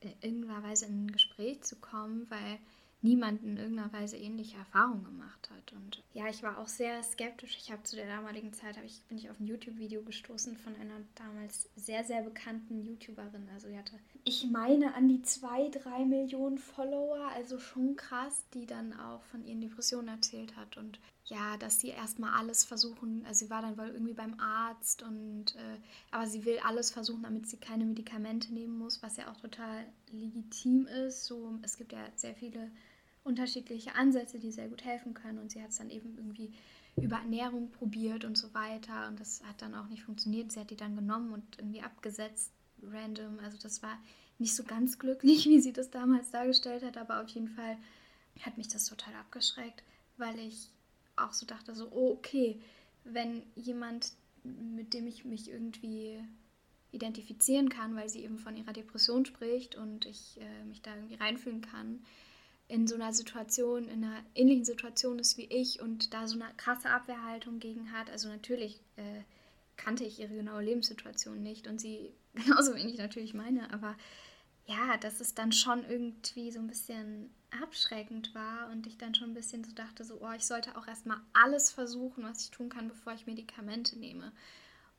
in 0.00 0.12
irgendeiner 0.20 0.62
Weise 0.62 0.86
in 0.86 1.06
ein 1.06 1.12
Gespräch 1.12 1.62
zu 1.62 1.76
kommen, 1.76 2.26
weil 2.30 2.58
niemand 3.02 3.42
in 3.42 3.56
irgendeiner 3.56 3.92
Weise 3.92 4.16
ähnliche 4.16 4.58
Erfahrungen 4.58 5.04
gemacht 5.04 5.50
hat. 5.50 5.72
Und 5.72 6.02
ja, 6.12 6.28
ich 6.28 6.42
war 6.42 6.58
auch 6.58 6.68
sehr 6.68 7.02
skeptisch. 7.02 7.56
Ich 7.56 7.70
habe 7.70 7.82
zu 7.82 7.96
der 7.96 8.06
damaligen 8.06 8.52
Zeit, 8.52 8.76
ich, 8.84 9.02
bin 9.04 9.16
ich 9.16 9.30
auf 9.30 9.40
ein 9.40 9.46
YouTube-Video 9.46 10.02
gestoßen 10.02 10.56
von 10.56 10.74
einer 10.76 11.00
damals 11.14 11.70
sehr, 11.76 12.04
sehr 12.04 12.22
bekannten 12.22 12.82
YouTuberin. 12.84 13.48
Also 13.54 13.68
die 13.68 13.78
hatte, 13.78 13.98
ich 14.24 14.46
meine, 14.50 14.94
an 14.94 15.08
die 15.08 15.22
zwei, 15.22 15.68
drei 15.70 16.04
Millionen 16.04 16.58
Follower, 16.58 17.30
also 17.34 17.58
schon 17.58 17.96
krass, 17.96 18.44
die 18.52 18.66
dann 18.66 18.92
auch 18.92 19.22
von 19.24 19.44
ihren 19.44 19.60
Depressionen 19.60 20.08
erzählt 20.08 20.56
hat. 20.56 20.76
Und 20.76 21.00
ja, 21.30 21.56
dass 21.58 21.78
sie 21.78 21.88
erstmal 21.88 22.32
alles 22.32 22.64
versuchen, 22.64 23.24
also 23.24 23.44
sie 23.44 23.50
war 23.50 23.62
dann 23.62 23.78
wohl 23.78 23.86
irgendwie 23.86 24.14
beim 24.14 24.38
Arzt 24.40 25.02
und 25.02 25.54
äh, 25.54 25.78
aber 26.10 26.26
sie 26.26 26.44
will 26.44 26.58
alles 26.64 26.90
versuchen, 26.90 27.22
damit 27.22 27.46
sie 27.46 27.56
keine 27.56 27.84
Medikamente 27.84 28.52
nehmen 28.52 28.76
muss, 28.76 29.00
was 29.00 29.16
ja 29.16 29.30
auch 29.30 29.36
total 29.36 29.86
legitim 30.10 30.86
ist. 30.86 31.26
So, 31.26 31.56
es 31.62 31.76
gibt 31.76 31.92
ja 31.92 32.04
sehr 32.16 32.34
viele 32.34 32.70
unterschiedliche 33.22 33.94
Ansätze, 33.94 34.40
die 34.40 34.50
sehr 34.50 34.68
gut 34.68 34.84
helfen 34.84 35.14
können. 35.14 35.38
Und 35.38 35.52
sie 35.52 35.62
hat 35.62 35.70
es 35.70 35.78
dann 35.78 35.90
eben 35.90 36.16
irgendwie 36.16 36.52
über 36.96 37.16
Ernährung 37.16 37.70
probiert 37.70 38.24
und 38.24 38.36
so 38.36 38.52
weiter. 38.52 39.06
Und 39.06 39.20
das 39.20 39.42
hat 39.44 39.62
dann 39.62 39.76
auch 39.76 39.86
nicht 39.86 40.02
funktioniert. 40.02 40.50
Sie 40.50 40.58
hat 40.58 40.70
die 40.70 40.76
dann 40.76 40.96
genommen 40.96 41.32
und 41.32 41.44
irgendwie 41.58 41.82
abgesetzt, 41.82 42.50
random. 42.82 43.38
Also 43.44 43.56
das 43.62 43.84
war 43.84 43.96
nicht 44.38 44.56
so 44.56 44.64
ganz 44.64 44.98
glücklich, 44.98 45.44
wie 45.48 45.60
sie 45.60 45.72
das 45.72 45.90
damals 45.90 46.32
dargestellt 46.32 46.82
hat. 46.82 46.96
Aber 46.96 47.20
auf 47.22 47.28
jeden 47.28 47.48
Fall 47.48 47.78
hat 48.42 48.58
mich 48.58 48.66
das 48.66 48.86
total 48.86 49.14
abgeschreckt, 49.14 49.84
weil 50.16 50.36
ich 50.40 50.70
auch 51.24 51.32
so 51.32 51.46
dachte, 51.46 51.74
so, 51.74 51.88
oh, 51.90 52.12
okay, 52.12 52.60
wenn 53.04 53.42
jemand, 53.54 54.12
mit 54.44 54.94
dem 54.94 55.06
ich 55.06 55.24
mich 55.24 55.50
irgendwie 55.50 56.18
identifizieren 56.92 57.68
kann, 57.68 57.94
weil 57.94 58.08
sie 58.08 58.24
eben 58.24 58.38
von 58.38 58.56
ihrer 58.56 58.72
Depression 58.72 59.24
spricht 59.24 59.76
und 59.76 60.06
ich 60.06 60.38
äh, 60.40 60.64
mich 60.64 60.82
da 60.82 60.94
irgendwie 60.94 61.14
reinfühlen 61.14 61.60
kann, 61.60 62.00
in 62.68 62.86
so 62.86 62.94
einer 62.94 63.12
Situation, 63.12 63.88
in 63.88 64.04
einer 64.04 64.22
ähnlichen 64.34 64.64
Situation 64.64 65.18
ist 65.18 65.36
wie 65.36 65.46
ich 65.46 65.80
und 65.80 66.14
da 66.14 66.28
so 66.28 66.40
eine 66.40 66.52
krasse 66.56 66.88
Abwehrhaltung 66.88 67.58
gegen 67.58 67.90
hat. 67.92 68.10
Also 68.10 68.28
natürlich 68.28 68.80
äh, 68.96 69.22
kannte 69.76 70.04
ich 70.04 70.20
ihre 70.20 70.34
genaue 70.34 70.62
Lebenssituation 70.62 71.42
nicht 71.42 71.66
und 71.66 71.80
sie 71.80 72.12
genauso 72.34 72.74
wenig 72.74 72.98
natürlich 72.98 73.34
meine, 73.34 73.72
aber 73.72 73.96
ja, 74.66 74.96
dass 74.98 75.20
es 75.20 75.34
dann 75.34 75.50
schon 75.50 75.84
irgendwie 75.88 76.52
so 76.52 76.60
ein 76.60 76.68
bisschen 76.68 77.30
abschreckend 77.62 78.34
war 78.34 78.70
und 78.70 78.86
ich 78.86 78.98
dann 78.98 79.14
schon 79.14 79.30
ein 79.30 79.34
bisschen 79.34 79.64
so 79.64 79.72
dachte, 79.72 80.04
so, 80.04 80.18
oh, 80.20 80.32
ich 80.36 80.46
sollte 80.46 80.76
auch 80.76 80.86
erstmal 80.86 81.20
alles 81.32 81.70
versuchen, 81.70 82.24
was 82.24 82.44
ich 82.44 82.50
tun 82.50 82.68
kann, 82.68 82.88
bevor 82.88 83.12
ich 83.12 83.26
Medikamente 83.26 83.98
nehme. 83.98 84.32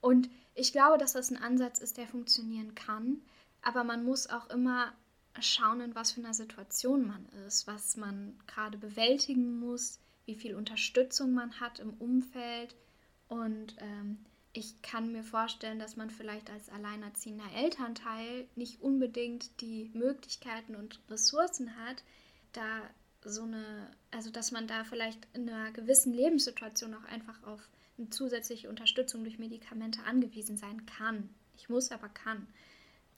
Und 0.01 0.29
ich 0.55 0.71
glaube, 0.71 0.97
dass 0.97 1.13
das 1.13 1.31
ein 1.31 1.41
Ansatz 1.41 1.79
ist, 1.79 1.97
der 1.97 2.07
funktionieren 2.07 2.75
kann, 2.75 3.21
aber 3.61 3.83
man 3.83 4.03
muss 4.03 4.29
auch 4.29 4.49
immer 4.49 4.91
schauen, 5.39 5.81
in 5.81 5.95
was 5.95 6.11
für 6.11 6.21
einer 6.21 6.33
Situation 6.33 7.07
man 7.07 7.25
ist, 7.47 7.67
was 7.67 7.95
man 7.95 8.37
gerade 8.47 8.77
bewältigen 8.77 9.59
muss, 9.59 9.99
wie 10.25 10.35
viel 10.35 10.55
Unterstützung 10.55 11.33
man 11.33 11.59
hat 11.59 11.79
im 11.79 11.93
Umfeld. 11.93 12.75
Und 13.27 13.75
ähm, 13.79 14.17
ich 14.53 14.81
kann 14.81 15.11
mir 15.13 15.23
vorstellen, 15.23 15.79
dass 15.79 15.95
man 15.95 16.09
vielleicht 16.09 16.49
als 16.49 16.69
alleinerziehender 16.69 17.49
Elternteil 17.55 18.47
nicht 18.55 18.81
unbedingt 18.81 19.61
die 19.61 19.89
Möglichkeiten 19.93 20.75
und 20.75 20.99
Ressourcen 21.09 21.77
hat, 21.77 22.03
da 22.53 22.81
so 23.23 23.43
eine, 23.43 23.91
also 24.09 24.31
dass 24.31 24.51
man 24.51 24.67
da 24.67 24.83
vielleicht 24.83 25.27
in 25.33 25.49
einer 25.49 25.71
gewissen 25.71 26.13
Lebenssituation 26.13 26.93
auch 26.93 27.03
einfach 27.05 27.41
auf 27.43 27.69
eine 27.97 28.09
zusätzliche 28.09 28.69
Unterstützung 28.69 29.23
durch 29.23 29.37
Medikamente 29.37 30.03
angewiesen 30.03 30.57
sein 30.57 30.85
kann. 30.85 31.29
Ich 31.55 31.69
muss, 31.69 31.91
aber 31.91 32.09
kann, 32.09 32.47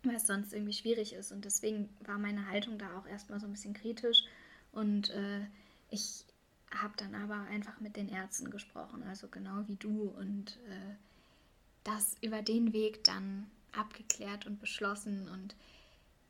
weil 0.03 0.15
es 0.15 0.27
sonst 0.27 0.53
irgendwie 0.53 0.73
schwierig 0.73 1.13
ist. 1.13 1.31
Und 1.31 1.45
deswegen 1.45 1.89
war 2.01 2.17
meine 2.17 2.49
Haltung 2.49 2.77
da 2.77 2.97
auch 2.97 3.07
erstmal 3.07 3.39
so 3.39 3.45
ein 3.45 3.53
bisschen 3.53 3.73
kritisch. 3.73 4.23
Und 4.71 5.11
äh, 5.11 5.41
ich 5.89 6.25
habe 6.71 6.93
dann 6.97 7.15
aber 7.15 7.35
einfach 7.49 7.79
mit 7.79 7.95
den 7.95 8.09
Ärzten 8.09 8.49
gesprochen, 8.49 9.03
also 9.03 9.27
genau 9.27 9.67
wie 9.67 9.75
du. 9.75 10.09
Und 10.17 10.57
äh, 10.67 10.95
das 11.83 12.15
über 12.21 12.41
den 12.41 12.73
Weg 12.73 13.03
dann 13.03 13.49
abgeklärt 13.71 14.45
und 14.45 14.59
beschlossen. 14.59 15.29
Und 15.29 15.55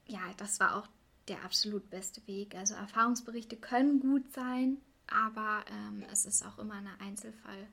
ja, 0.06 0.22
das 0.38 0.60
war 0.60 0.76
auch 0.76 0.88
der 1.28 1.44
absolut 1.44 1.90
beste 1.90 2.26
Weg. 2.28 2.56
Also 2.56 2.76
Erfahrungsberichte 2.76 3.58
können 3.58 4.00
gut 4.00 4.32
sein, 4.34 4.78
aber 5.08 5.66
ähm, 5.70 6.06
es 6.12 6.26
ist 6.26 6.46
auch 6.46 6.60
immer 6.60 6.76
eine 6.76 7.00
Einzelfallsache 7.00 7.68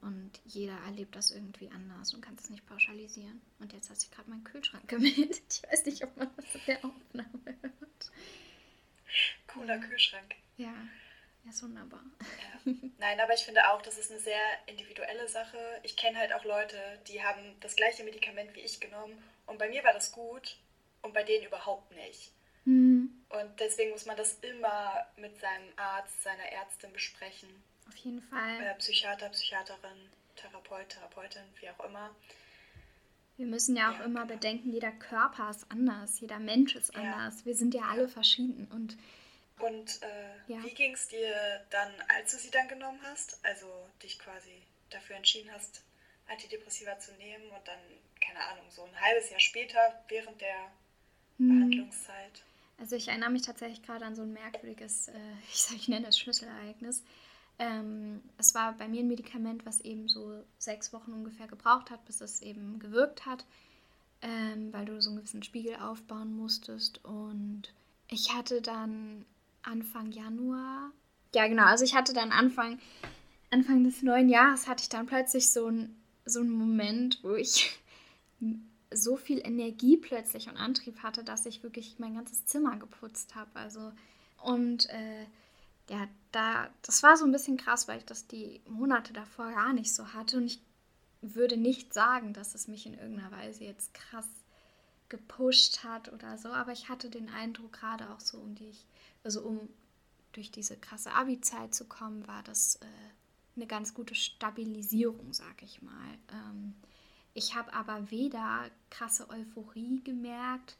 und 0.00 0.32
jeder 0.44 0.76
erlebt 0.86 1.16
das 1.16 1.30
irgendwie 1.30 1.70
anders 1.70 2.14
und 2.14 2.22
kann 2.22 2.36
es 2.36 2.50
nicht 2.50 2.66
pauschalisieren. 2.66 3.40
Und 3.58 3.72
jetzt 3.72 3.90
hat 3.90 4.00
sich 4.00 4.10
gerade 4.10 4.30
mein 4.30 4.44
Kühlschrank 4.44 4.88
gemeldet. 4.88 5.42
Ich 5.50 5.62
weiß 5.70 5.84
nicht, 5.86 6.04
ob 6.04 6.16
man 6.16 6.30
das 6.36 6.54
in 6.54 6.60
der 6.66 6.84
Aufnahme 6.84 7.56
hört. 7.60 8.12
Cooler 9.46 9.78
Kühlschrank. 9.78 10.34
Ja. 10.56 10.74
Ja, 11.44 11.50
ist 11.50 11.62
wunderbar. 11.62 12.04
Ja. 12.64 12.72
Nein, 12.98 13.18
aber 13.18 13.34
ich 13.34 13.40
finde 13.40 13.68
auch, 13.68 13.82
das 13.82 13.98
ist 13.98 14.12
eine 14.12 14.20
sehr 14.20 14.40
individuelle 14.66 15.26
Sache. 15.28 15.58
Ich 15.82 15.96
kenne 15.96 16.18
halt 16.18 16.32
auch 16.32 16.44
Leute, 16.44 16.76
die 17.08 17.22
haben 17.22 17.56
das 17.58 17.74
gleiche 17.74 18.04
Medikament 18.04 18.54
wie 18.54 18.60
ich 18.60 18.78
genommen 18.78 19.20
und 19.46 19.58
bei 19.58 19.68
mir 19.68 19.82
war 19.82 19.92
das 19.92 20.12
gut 20.12 20.56
und 21.02 21.12
bei 21.14 21.22
denen 21.22 21.46
überhaupt 21.46 21.90
nicht. 21.92 22.32
Mhm. 22.64 23.24
Und 23.28 23.60
deswegen 23.60 23.90
muss 23.90 24.06
man 24.06 24.16
das 24.16 24.38
immer 24.40 25.06
mit 25.16 25.38
seinem 25.40 25.68
Arzt, 25.76 26.22
seiner 26.22 26.44
Ärztin 26.44 26.92
besprechen. 26.92 27.48
Auf 27.88 27.96
jeden 27.96 28.22
Fall. 28.22 28.60
Äh, 28.60 28.74
Psychiater, 28.76 29.28
Psychiaterin, 29.30 30.10
Therapeut, 30.36 30.88
Therapeutin, 30.88 31.42
wie 31.60 31.68
auch 31.70 31.84
immer. 31.84 32.14
Wir 33.36 33.46
müssen 33.46 33.76
ja 33.76 33.90
auch 33.90 33.98
ja, 33.98 34.04
immer 34.04 34.22
genau. 34.22 34.34
bedenken, 34.34 34.72
jeder 34.72 34.92
Körper 34.92 35.50
ist 35.50 35.70
anders, 35.70 36.20
jeder 36.20 36.38
Mensch 36.38 36.76
ist 36.76 36.94
anders. 36.94 37.40
Ja. 37.40 37.46
Wir 37.46 37.56
sind 37.56 37.74
ja 37.74 37.82
alle 37.90 38.08
verschieden 38.08 38.68
und 38.70 38.96
und 39.58 40.02
äh, 40.02 40.62
wie 40.64 40.74
ging 40.74 40.92
es 40.94 41.06
dir 41.08 41.64
dann, 41.70 41.92
als 42.08 42.32
du 42.32 42.38
sie 42.38 42.50
dann 42.50 42.66
genommen 42.66 42.98
hast? 43.04 43.38
Also 43.44 43.66
dich 44.02 44.18
quasi 44.18 44.62
dafür 44.90 45.16
entschieden 45.16 45.52
hast, 45.52 45.84
Antidepressiva 46.26 46.98
zu 46.98 47.12
nehmen 47.12 47.48
und 47.50 47.68
dann, 47.68 47.78
keine 48.20 48.40
Ahnung, 48.40 48.64
so 48.70 48.82
ein 48.82 49.00
halbes 49.00 49.30
Jahr 49.30 49.40
später 49.40 50.04
während 50.08 50.40
der. 50.40 50.72
Behandlungszeit? 51.38 52.44
Also 52.78 52.96
ich 52.96 53.08
erinnere 53.08 53.30
mich 53.30 53.42
tatsächlich 53.42 53.82
gerade 53.82 54.04
an 54.04 54.14
so 54.14 54.22
ein 54.22 54.32
merkwürdiges, 54.32 55.08
äh, 55.08 55.12
ich, 55.52 55.62
sag, 55.62 55.76
ich 55.76 55.88
nenne 55.88 56.08
es 56.08 56.18
Schlüsselereignis. 56.18 57.02
Ähm, 57.58 58.22
es 58.38 58.54
war 58.54 58.72
bei 58.72 58.88
mir 58.88 59.00
ein 59.00 59.08
Medikament, 59.08 59.64
was 59.66 59.80
eben 59.82 60.08
so 60.08 60.42
sechs 60.58 60.92
Wochen 60.92 61.12
ungefähr 61.12 61.46
gebraucht 61.46 61.90
hat, 61.90 62.04
bis 62.06 62.20
es 62.20 62.42
eben 62.42 62.78
gewirkt 62.78 63.26
hat, 63.26 63.44
ähm, 64.22 64.72
weil 64.72 64.84
du 64.86 65.00
so 65.00 65.10
einen 65.10 65.18
gewissen 65.18 65.42
Spiegel 65.42 65.76
aufbauen 65.76 66.34
musstest. 66.34 67.04
Und 67.04 67.72
ich 68.08 68.34
hatte 68.34 68.62
dann 68.62 69.24
Anfang 69.62 70.10
Januar. 70.10 70.90
Ja, 71.34 71.46
genau. 71.46 71.64
Also 71.64 71.84
ich 71.84 71.94
hatte 71.94 72.12
dann 72.12 72.32
Anfang, 72.32 72.80
Anfang 73.50 73.84
des 73.84 74.02
neuen 74.02 74.28
Jahres 74.28 74.66
hatte 74.66 74.82
ich 74.82 74.88
dann 74.88 75.06
plötzlich 75.06 75.50
so 75.50 75.66
einen 75.66 76.02
so 76.24 76.40
einen 76.40 76.50
Moment, 76.50 77.18
wo 77.22 77.34
ich 77.34 77.78
so 78.94 79.16
viel 79.16 79.40
Energie 79.44 79.96
plötzlich 79.96 80.48
und 80.48 80.56
Antrieb 80.56 81.02
hatte, 81.02 81.24
dass 81.24 81.46
ich 81.46 81.62
wirklich 81.62 81.98
mein 81.98 82.14
ganzes 82.14 82.46
Zimmer 82.46 82.76
geputzt 82.76 83.34
habe. 83.34 83.50
Also 83.54 83.92
und 84.42 84.88
äh, 84.90 85.26
ja, 85.88 86.06
da 86.32 86.70
das 86.82 87.02
war 87.02 87.16
so 87.16 87.24
ein 87.24 87.32
bisschen 87.32 87.56
krass, 87.56 87.88
weil 87.88 87.98
ich 87.98 88.04
das 88.04 88.26
die 88.26 88.60
Monate 88.68 89.12
davor 89.12 89.50
gar 89.52 89.72
nicht 89.72 89.94
so 89.94 90.12
hatte 90.12 90.36
und 90.36 90.46
ich 90.46 90.60
würde 91.20 91.56
nicht 91.56 91.94
sagen, 91.94 92.32
dass 92.32 92.54
es 92.54 92.68
mich 92.68 92.86
in 92.86 92.94
irgendeiner 92.94 93.30
Weise 93.30 93.64
jetzt 93.64 93.94
krass 93.94 94.26
gepusht 95.08 95.84
hat 95.84 96.12
oder 96.12 96.38
so, 96.38 96.48
aber 96.48 96.72
ich 96.72 96.88
hatte 96.88 97.10
den 97.10 97.28
Eindruck, 97.28 97.72
gerade 97.72 98.10
auch 98.10 98.20
so 98.20 98.38
um 98.38 98.54
die 98.54 98.72
also 99.24 99.42
um 99.42 99.68
durch 100.32 100.50
diese 100.50 100.76
krasse 100.76 101.12
Abi-Zeit 101.12 101.74
zu 101.74 101.84
kommen, 101.84 102.26
war 102.26 102.42
das 102.42 102.76
äh, 102.76 102.86
eine 103.56 103.66
ganz 103.66 103.94
gute 103.94 104.14
Stabilisierung, 104.14 105.32
sag 105.32 105.62
ich 105.62 105.82
mal. 105.82 106.18
Ähm, 106.30 106.74
ich 107.34 107.54
habe 107.54 107.72
aber 107.72 108.10
weder 108.10 108.70
krasse 108.90 109.28
Euphorie 109.30 110.00
gemerkt, 110.04 110.76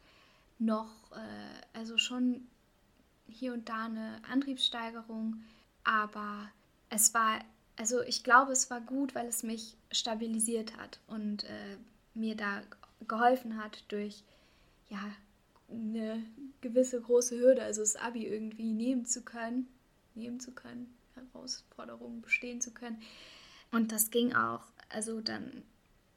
noch, 0.59 1.11
äh, 1.11 1.77
also 1.77 1.97
schon 1.97 2.47
hier 3.27 3.53
und 3.53 3.69
da 3.69 3.85
eine 3.85 4.21
Antriebssteigerung, 4.29 5.43
aber 5.83 6.49
es 6.89 7.13
war, 7.13 7.39
also 7.75 8.01
ich 8.01 8.23
glaube, 8.23 8.51
es 8.51 8.69
war 8.69 8.81
gut, 8.81 9.15
weil 9.15 9.27
es 9.27 9.43
mich 9.43 9.75
stabilisiert 9.91 10.77
hat 10.77 10.99
und 11.07 11.43
äh, 11.45 11.77
mir 12.13 12.35
da 12.35 12.61
geholfen 13.07 13.57
hat 13.61 13.83
durch 13.87 14.23
ja, 14.89 15.11
eine 15.69 16.23
gewisse 16.61 17.01
große 17.01 17.37
Hürde, 17.37 17.63
also 17.63 17.81
das 17.81 17.95
Abi 17.95 18.27
irgendwie 18.27 18.73
nehmen 18.73 19.05
zu 19.05 19.23
können, 19.23 19.67
nehmen 20.13 20.39
zu 20.39 20.51
können, 20.51 20.93
Herausforderungen 21.15 22.21
bestehen 22.21 22.61
zu 22.61 22.71
können. 22.71 23.01
Und 23.71 23.91
das 23.91 24.11
ging 24.11 24.33
auch, 24.35 24.65
also 24.89 25.19
dann 25.19 25.63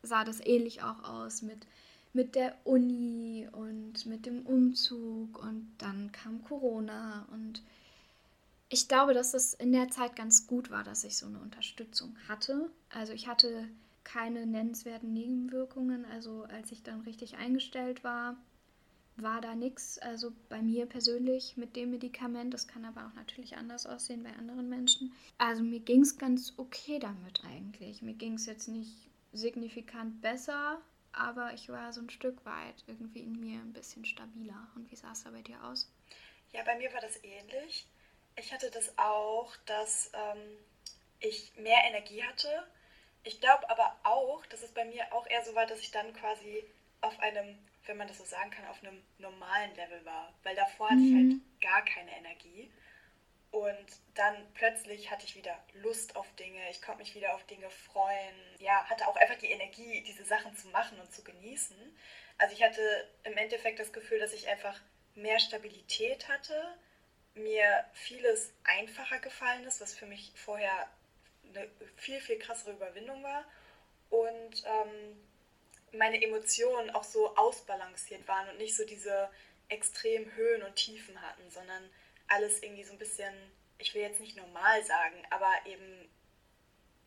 sah 0.07 0.25
das 0.25 0.41
ähnlich 0.45 0.83
auch 0.83 1.05
aus 1.05 1.43
mit, 1.43 1.67
mit 2.13 2.35
der 2.35 2.57
Uni 2.65 3.49
und 3.53 4.07
mit 4.07 4.27
dem 4.27 4.47
Umzug 4.47 5.43
und 5.43 5.69
dann 5.79 6.13
kam 6.13 6.43
Corona 6.45 7.27
und 7.33 7.63
ich 8.69 8.89
glaube, 8.89 9.15
dass 9.15 9.35
es 9.35 9.55
in 9.55 9.73
der 9.73 9.91
Zeit 9.91 10.17
ganz 10.17 10.47
gut 10.47 10.71
war, 10.71 10.83
dass 10.83 11.05
ich 11.05 11.17
so 11.17 11.27
eine 11.27 11.39
Unterstützung 11.39 12.17
hatte. 12.29 12.69
Also 12.89 13.13
ich 13.13 13.29
hatte 13.29 13.69
keine 14.03 14.47
nennenswerten 14.47 15.13
Nebenwirkungen, 15.13 16.05
also 16.07 16.45
als 16.45 16.73
ich 16.73 16.83
dann 16.83 17.03
richtig 17.03 17.37
eingestellt 17.37 18.03
war, 18.03 18.37
war 19.17 19.41
da 19.41 19.55
nichts, 19.55 19.99
also 19.99 20.33
bei 20.49 20.61
mir 20.61 20.87
persönlich 20.87 21.57
mit 21.57 21.75
dem 21.75 21.91
Medikament. 21.91 22.53
Das 22.53 22.69
kann 22.69 22.85
aber 22.85 23.07
auch 23.07 23.15
natürlich 23.15 23.57
anders 23.57 23.87
aussehen 23.87 24.23
bei 24.23 24.33
anderen 24.37 24.69
Menschen. 24.69 25.13
Also 25.39 25.63
mir 25.63 25.81
ging 25.81 26.03
es 26.03 26.19
ganz 26.19 26.53
okay 26.57 26.99
damit 26.99 27.43
eigentlich. 27.45 28.03
Mir 28.03 28.15
ging 28.15 28.35
es 28.35 28.47
jetzt 28.47 28.69
nicht 28.69 29.09
signifikant 29.37 30.21
besser, 30.21 30.81
aber 31.13 31.53
ich 31.55 31.69
war 31.69 31.93
so 31.93 32.01
ein 32.01 32.11
Stück 32.11 32.45
weit 32.45 32.85
irgendwie 32.87 33.21
in 33.21 33.41
mir 33.41 33.61
ein 33.61 33.73
bisschen 33.73 34.05
stabiler. 34.05 34.69
Und 34.75 34.91
wie 34.91 34.97
sah 34.97 35.13
es 35.13 35.25
da 35.25 35.31
bei 35.31 35.43
dir 35.43 35.63
aus? 35.65 35.91
Ja, 36.53 36.63
bei 36.65 36.77
mir 36.77 36.93
war 36.93 37.01
das 37.01 37.23
ähnlich. 37.25 37.87
Ich 38.37 38.53
hatte 38.53 38.71
das 38.71 38.99
auch, 38.99 39.57
dass 39.67 40.11
ähm, 40.13 40.59
ich 41.21 41.53
mehr 41.57 41.79
Energie 41.89 42.23
hatte. 42.23 42.49
Ich 43.25 43.41
glaube 43.41 43.69
aber 43.71 43.97
auch, 44.05 44.45
dass 44.47 44.63
es 44.63 44.73
bei 44.73 44.85
mir 44.85 45.13
auch 45.13 45.27
eher 45.27 45.45
so 45.45 45.55
war, 45.55 45.67
dass 45.67 45.81
ich 45.81 45.91
dann 45.91 46.13
quasi 46.13 46.65
auf 47.01 47.19
einem 47.21 47.59
wenn 47.87 47.97
man 47.97 48.09
das 48.09 48.19
so 48.19 48.25
sagen 48.25 48.51
kann, 48.51 48.67
auf 48.67 48.83
einem 48.83 49.03
normalen 49.19 49.75
Level 49.77 50.05
war. 50.05 50.33
Weil 50.43 50.57
davor 50.57 50.91
hatte 50.91 51.01
ich 51.01 51.15
halt 51.15 51.25
mhm. 51.25 51.43
gar 51.61 51.85
keine 51.85 52.17
Energie. 52.17 52.71
Und 53.51 53.87
dann 54.15 54.35
plötzlich 54.55 55.11
hatte 55.11 55.25
ich 55.25 55.37
wieder 55.37 55.57
Lust 55.75 56.17
auf 56.17 56.27
Dinge, 56.35 56.61
ich 56.71 56.83
konnte 56.83 57.01
mich 57.01 57.15
wieder 57.15 57.35
auf 57.35 57.45
Dinge 57.45 57.71
freuen. 57.71 58.35
Ja, 58.59 58.85
hatte 58.89 59.07
auch 59.09 59.17
einfach 59.17 59.39
die 59.39 59.51
Energie, 59.51 60.03
diese 60.03 60.25
Sachen 60.25 60.55
zu 60.57 60.69
machen 60.69 60.99
und 61.01 61.13
zu 61.13 61.23
genießen. 61.23 61.77
Also 62.39 62.55
ich 62.55 62.63
hatte 62.63 63.09
im 63.25 63.37
Endeffekt 63.37 63.79
das 63.79 63.93
Gefühl, 63.93 64.19
dass 64.19 64.33
ich 64.33 64.49
einfach 64.49 64.79
mehr 65.15 65.39
Stabilität 65.39 66.29
hatte, 66.29 66.77
mir 67.35 67.85
vieles 67.93 68.53
einfacher 68.65 69.19
gefallen 69.21 69.65
ist, 69.65 69.81
was 69.81 69.95
für 69.95 70.07
mich 70.07 70.33
vorher 70.35 70.89
eine 71.49 71.69
viel, 71.97 72.21
viel 72.21 72.39
krassere 72.39 72.73
Überwindung 72.73 73.23
war. 73.23 73.45
Und 74.11 74.65
ähm, 74.67 75.27
meine 75.93 76.23
Emotionen 76.23 76.91
auch 76.91 77.05
so 77.05 77.35
ausbalanciert 77.37 78.27
waren 78.29 78.49
und 78.51 78.59
nicht 78.59 78.77
so 78.77 78.85
diese 78.85 79.31
extrem 79.69 80.31
Höhen 80.35 80.63
und 80.63 80.77
Tiefen 80.77 81.21
hatten, 81.23 81.51
sondern 81.51 81.91
alles 82.29 82.63
irgendwie 82.63 82.85
so 82.85 82.93
ein 82.93 82.99
bisschen, 82.99 83.35
ich 83.79 83.95
will 83.95 84.03
jetzt 84.03 84.21
nicht 84.21 84.37
normal 84.37 84.85
sagen, 84.85 85.17
aber 85.31 85.53
eben 85.67 86.09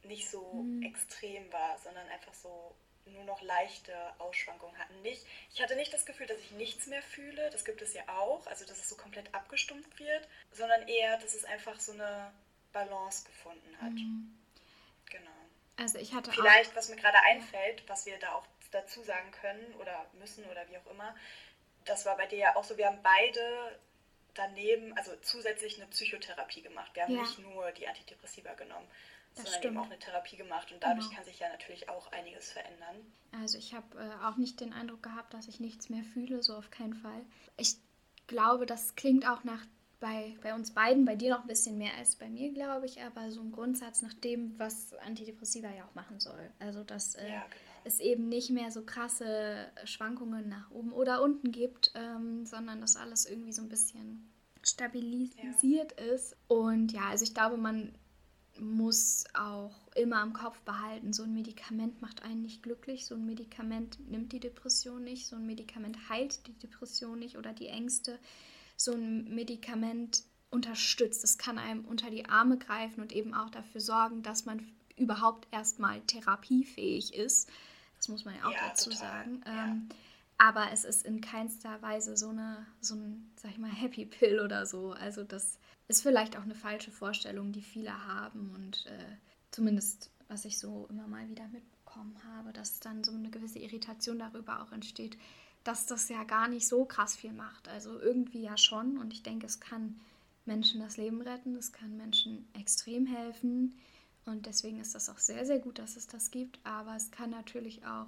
nicht 0.04 0.30
so 0.30 0.54
mhm. 0.54 0.84
extrem 0.84 1.52
war, 1.52 1.78
sondern 1.80 2.08
einfach 2.10 2.34
so 2.34 2.76
nur 3.06 3.24
noch 3.24 3.42
leichte 3.42 3.94
Ausschwankungen 4.20 4.78
hatten. 4.78 5.02
Nicht, 5.02 5.26
ich 5.54 5.62
hatte 5.62 5.76
nicht 5.76 5.94
das 5.94 6.06
Gefühl, 6.06 6.28
dass 6.28 6.40
ich 6.40 6.52
nichts 6.52 6.88
mehr 6.88 7.02
fühle, 7.02 7.50
das 7.50 7.66
gibt 7.66 7.82
es 7.82 7.94
ja 7.94 8.04
auch, 8.08 8.46
also 8.48 8.66
dass 8.66 8.80
es 8.80 8.90
so 8.90 8.96
komplett 8.96 9.34
abgestumpft 9.34 10.00
wird, 10.00 10.28
sondern 10.52 10.88
eher, 10.88 11.18
dass 11.18 11.34
es 11.34 11.44
einfach 11.46 11.80
so 11.80 11.94
eine 11.94 12.32
Balance 12.72 13.26
gefunden 13.26 13.82
hat. 13.82 13.92
Mhm. 13.92 14.38
Genau. 15.10 15.32
Also 15.78 15.98
ich 15.98 16.14
hatte 16.14 16.32
Vielleicht, 16.32 16.72
auch, 16.72 16.76
was 16.76 16.90
mir 16.90 16.98
gerade 16.98 17.20
einfällt, 17.24 17.84
was 17.88 18.06
wir 18.06 18.18
da 18.20 18.34
auch 18.34 18.46
dazu 18.72 19.02
sagen 19.04 19.32
können 19.32 19.74
oder 19.80 20.06
müssen 20.20 20.46
oder 20.46 20.68
wie 20.70 20.78
auch 20.78 20.92
immer. 20.92 21.16
Das 21.86 22.06
war 22.06 22.18
bei 22.18 22.28
dir 22.28 22.38
ja 22.38 22.56
auch 22.56 22.64
so. 22.64 22.78
Wir 22.78 22.88
haben 22.88 23.02
beide 23.02 23.80
daneben, 24.40 24.98
also 24.98 25.12
zusätzlich 25.22 25.78
eine 25.78 25.90
Psychotherapie 25.90 26.62
gemacht. 26.62 26.92
Wir 26.94 27.04
haben 27.04 27.14
ja. 27.14 27.22
nicht 27.22 27.40
nur 27.40 27.72
die 27.72 27.88
Antidepressiva 27.88 28.54
genommen, 28.54 28.88
das 29.36 29.44
sondern 29.44 29.60
stimmt. 29.60 29.74
eben 29.74 29.84
auch 29.84 29.86
eine 29.86 30.00
Therapie 30.00 30.38
gemacht. 30.38 30.72
Und 30.72 30.82
dadurch 30.82 31.06
genau. 31.06 31.18
kann 31.18 31.26
sich 31.26 31.40
ja 31.40 31.50
natürlich 31.50 31.90
auch 31.90 32.12
einiges 32.12 32.52
verändern. 32.52 32.96
Also 33.32 33.58
ich 33.58 33.74
habe 33.74 33.98
äh, 33.98 34.26
auch 34.26 34.38
nicht 34.38 34.60
den 34.60 34.74
Eindruck 34.74 35.04
gehabt, 35.04 35.34
dass 35.34 35.48
ich 35.48 35.60
nichts 35.60 35.90
mehr 35.90 36.04
fühle, 36.04 36.42
so 36.42 36.56
auf 36.56 36.72
keinen 36.72 36.96
Fall. 36.96 37.22
Ich 37.58 37.76
glaube, 38.28 38.66
das 38.66 38.96
klingt 38.96 39.28
auch 39.28 39.44
nach 39.44 39.66
bei, 40.00 40.38
bei 40.42 40.54
uns 40.54 40.74
beiden, 40.74 41.04
bei 41.04 41.16
dir 41.16 41.32
noch 41.32 41.42
ein 41.42 41.48
bisschen 41.48 41.78
mehr 41.78 41.94
als 41.98 42.16
bei 42.16 42.30
mir, 42.30 42.54
glaube 42.54 42.86
ich, 42.86 43.02
aber 43.02 43.32
so 43.32 43.42
ein 43.42 43.52
Grundsatz 43.52 44.02
nach 44.02 44.14
dem, 44.14 44.58
was 44.58 44.94
Antidepressiva 44.94 45.70
ja 45.70 45.84
auch 45.84 45.94
machen 45.94 46.22
soll. 46.22 46.50
Also, 46.60 46.84
dass 46.84 47.16
äh, 47.16 47.30
ja, 47.30 47.46
genau. 47.50 47.69
Es 47.90 48.00
eben 48.00 48.30
nicht 48.30 48.50
mehr 48.50 48.72
so 48.72 48.84
krasse 48.84 49.72
Schwankungen 49.84 50.48
nach 50.48 50.72
oben 50.72 50.94
oder 50.94 51.22
unten 51.22 51.52
gibt, 51.52 51.92
ähm, 51.96 52.46
sondern 52.46 52.82
dass 52.82 52.96
alles 52.96 53.26
irgendwie 53.26 53.52
so 53.52 53.62
ein 53.62 53.70
bisschen 53.70 54.32
stabilisiert 54.64 55.94
ja. 55.98 56.14
ist. 56.14 56.36
Und 56.48 56.92
ja, 56.92 57.10
also 57.10 57.24
ich 57.24 57.34
glaube, 57.34 57.58
man 57.58 57.94
muss 58.60 59.24
auch 59.34 59.76
immer 59.96 60.22
im 60.22 60.34
Kopf 60.34 60.60
behalten, 60.62 61.14
so 61.14 61.24
ein 61.24 61.34
Medikament 61.34 62.02
macht 62.02 62.24
einen 62.24 62.42
nicht 62.42 62.62
glücklich, 62.62 63.06
so 63.06 63.16
ein 63.16 63.26
Medikament 63.26 64.00
nimmt 64.10 64.34
die 64.34 64.40
Depression 64.40 65.04
nicht, 65.04 65.28
so 65.28 65.38
ein 65.38 65.46
Medikament 65.46 66.10
heilt 66.10 66.46
die 66.48 66.54
Depression 66.54 67.20
nicht 67.20 67.38
oder 67.38 67.54
die 67.54 67.68
Ängste 67.68 68.20
so 68.76 68.94
ein 68.94 69.34
Medikament 69.34 70.24
unterstützt. 70.52 71.24
Es 71.24 71.38
kann 71.38 71.58
einem 71.58 71.86
unter 71.86 72.10
die 72.10 72.26
Arme 72.26 72.58
greifen 72.58 73.02
und 73.02 73.14
eben 73.14 73.34
auch 73.34 73.50
dafür 73.50 73.82
sorgen, 73.82 74.24
dass 74.24 74.46
man 74.46 74.66
überhaupt 74.98 75.48
erstmal 75.52 76.02
therapiefähig 76.02 77.14
ist. 77.14 77.50
Das 78.00 78.08
muss 78.08 78.26
man 78.26 78.36
ja 78.36 78.46
auch 78.46 78.52
ja, 78.52 78.70
dazu 78.70 78.90
total. 78.90 79.08
sagen. 79.08 79.44
Ja. 79.46 79.66
Ähm, 79.66 79.90
aber 80.38 80.72
es 80.72 80.86
ist 80.86 81.06
in 81.06 81.20
keinster 81.20 81.82
Weise 81.82 82.16
so 82.16 82.30
eine, 82.30 82.66
so 82.80 82.96
ein, 82.96 83.30
sag 83.36 83.52
ich 83.52 83.58
mal, 83.58 83.70
Happy 83.72 84.06
Pill 84.06 84.40
oder 84.40 84.66
so. 84.66 84.92
Also 84.94 85.24
das 85.24 85.60
ist 85.88 86.02
vielleicht 86.02 86.38
auch 86.38 86.44
eine 86.44 86.56
falsche 86.56 86.92
Vorstellung, 86.92 87.52
die 87.52 87.62
viele 87.62 88.06
haben 88.08 88.52
und 88.56 88.86
äh, 88.88 89.18
zumindest, 89.52 90.10
was 90.28 90.46
ich 90.46 90.58
so 90.58 90.88
immer 90.90 91.08
mal 91.08 91.28
wieder 91.30 91.48
mitbekommen 91.50 92.16
habe, 92.36 92.54
dass 92.54 92.80
dann 92.80 93.04
so 93.04 93.12
eine 93.12 93.30
gewisse 93.30 93.60
Irritation 93.60 94.20
darüber 94.20 94.62
auch 94.62 94.72
entsteht, 94.72 95.18
dass 95.64 95.86
das 95.86 96.08
ja 96.08 96.24
gar 96.24 96.48
nicht 96.48 96.68
so 96.68 96.86
krass 96.86 97.16
viel 97.16 97.34
macht. 97.34 97.68
Also 97.68 98.00
irgendwie 98.00 98.44
ja 98.44 98.58
schon. 98.58 98.98
Und 98.98 99.12
ich 99.12 99.24
denke, 99.24 99.46
es 99.46 99.60
kann 99.60 100.00
Menschen 100.46 100.80
das 100.80 100.98
Leben 100.98 101.22
retten, 101.22 101.58
es 101.58 101.74
kann 101.74 101.98
Menschen 101.98 102.48
extrem 102.54 103.06
helfen. 103.06 103.78
Und 104.30 104.46
deswegen 104.46 104.80
ist 104.80 104.96
das 104.96 105.10
auch 105.10 105.18
sehr, 105.18 105.46
sehr 105.46 105.60
gut, 105.60 105.80
dass 105.80 105.96
es 105.96 106.08
das 106.08 106.32
gibt. 106.32 106.60
Aber 106.64 106.96
es 106.96 107.12
kann 107.12 107.30
natürlich 107.30 107.86
auch, 107.86 108.08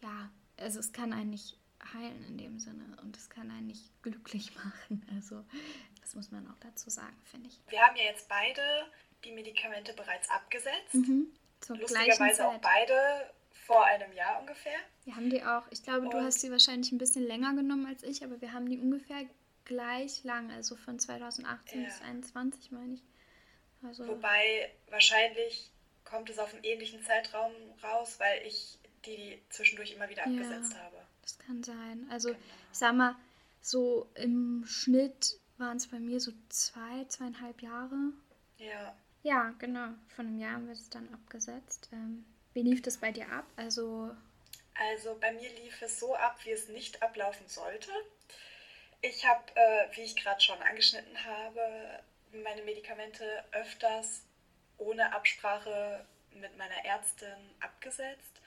ja, 0.00 0.30
also 0.58 0.80
es 0.80 0.92
kann 0.92 1.12
einen 1.12 1.30
nicht 1.30 1.58
heilen 1.94 2.24
in 2.28 2.38
dem 2.38 2.58
Sinne 2.58 2.84
und 3.02 3.16
es 3.16 3.28
kann 3.28 3.50
einen 3.50 3.66
nicht 3.66 3.90
glücklich 4.02 4.54
machen. 4.64 5.06
Also 5.14 5.44
das 6.00 6.14
muss 6.14 6.30
man 6.30 6.46
auch 6.48 6.58
dazu 6.60 6.90
sagen, 6.90 7.16
finde 7.24 7.48
ich. 7.48 7.60
Wir 7.68 7.80
haben 7.80 7.96
ja 7.96 8.04
jetzt 8.04 8.28
beide 8.28 8.62
die 9.24 9.32
Medikamente 9.32 9.92
bereits 9.92 10.28
abgesetzt. 10.30 10.94
Mhm, 10.94 11.26
zur 11.60 11.76
Lustigerweise 11.76 12.46
auch 12.46 12.60
beide 12.60 13.30
vor 13.50 13.84
einem 13.84 14.12
Jahr 14.12 14.40
ungefähr. 14.40 14.78
Wir 15.04 15.16
haben 15.16 15.30
die 15.30 15.42
auch, 15.42 15.62
ich 15.70 15.82
glaube, 15.82 16.02
und 16.02 16.12
du 16.12 16.20
hast 16.20 16.40
sie 16.40 16.50
wahrscheinlich 16.50 16.90
ein 16.92 16.98
bisschen 16.98 17.24
länger 17.24 17.54
genommen 17.54 17.86
als 17.86 18.02
ich, 18.02 18.24
aber 18.24 18.40
wir 18.40 18.52
haben 18.52 18.68
die 18.68 18.78
ungefähr 18.78 19.24
gleich 19.64 20.24
lang, 20.24 20.50
also 20.50 20.76
von 20.76 20.98
2018 20.98 21.80
ja. 21.80 21.86
bis 21.86 21.98
2021 21.98 22.72
meine 22.72 22.94
ich. 22.94 23.02
Also 23.84 24.06
Wobei 24.06 24.70
wahrscheinlich 24.90 25.70
kommt 26.04 26.30
es 26.30 26.38
auf 26.38 26.52
einen 26.52 26.64
ähnlichen 26.64 27.02
Zeitraum 27.02 27.52
raus, 27.82 28.16
weil 28.18 28.46
ich 28.46 28.78
die 29.06 29.40
zwischendurch 29.50 29.92
immer 29.92 30.08
wieder 30.08 30.24
abgesetzt 30.24 30.74
ja, 30.74 30.80
habe. 30.80 30.96
Das 31.22 31.38
kann 31.38 31.62
sein. 31.62 32.06
Also 32.10 32.28
genau. 32.28 32.40
ich 32.72 32.78
sag 32.78 32.94
mal, 32.94 33.16
so 33.60 34.08
im 34.14 34.64
Schnitt 34.66 35.38
waren 35.58 35.76
es 35.76 35.86
bei 35.86 35.98
mir 35.98 36.20
so 36.20 36.32
zwei, 36.48 37.04
zweieinhalb 37.08 37.62
Jahre. 37.62 38.12
Ja. 38.58 38.94
Ja, 39.22 39.54
genau. 39.58 39.88
Von 40.16 40.26
einem 40.26 40.40
Jahr 40.40 40.52
haben 40.54 40.66
wir 40.66 40.72
es 40.72 40.90
dann 40.90 41.08
abgesetzt. 41.14 41.88
Ähm, 41.92 42.24
wie 42.54 42.62
lief 42.62 42.82
das 42.82 42.98
bei 42.98 43.12
dir 43.12 43.30
ab? 43.30 43.44
Also, 43.56 44.10
also 44.74 45.16
bei 45.20 45.32
mir 45.32 45.48
lief 45.62 45.80
es 45.80 46.00
so 46.00 46.14
ab, 46.14 46.38
wie 46.44 46.50
es 46.50 46.68
nicht 46.68 47.02
ablaufen 47.02 47.46
sollte. 47.46 47.90
Ich 49.00 49.26
habe, 49.26 49.42
äh, 49.54 49.96
wie 49.96 50.02
ich 50.02 50.16
gerade 50.16 50.40
schon 50.40 50.60
angeschnitten 50.62 51.24
habe, 51.24 52.02
meine 52.32 52.62
Medikamente 52.62 53.44
öfters 53.52 54.24
ohne 54.78 55.14
Absprache 55.14 56.06
mit 56.30 56.56
meiner 56.56 56.84
Ärztin 56.84 57.50
abgesetzt, 57.60 58.40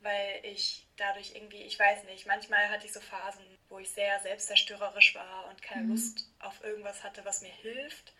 weil 0.00 0.40
ich 0.42 0.86
dadurch 0.96 1.34
irgendwie, 1.34 1.62
ich 1.62 1.78
weiß 1.78 2.04
nicht, 2.04 2.26
manchmal 2.26 2.68
hatte 2.70 2.86
ich 2.86 2.92
so 2.92 3.00
Phasen, 3.00 3.44
wo 3.68 3.78
ich 3.78 3.90
sehr 3.90 4.18
selbstzerstörerisch 4.20 5.14
war 5.14 5.48
und 5.48 5.62
keine 5.62 5.82
mhm. 5.82 5.90
Lust 5.90 6.30
auf 6.38 6.62
irgendwas 6.64 7.02
hatte, 7.02 7.24
was 7.24 7.42
mir 7.42 7.52
hilft. 7.52 8.14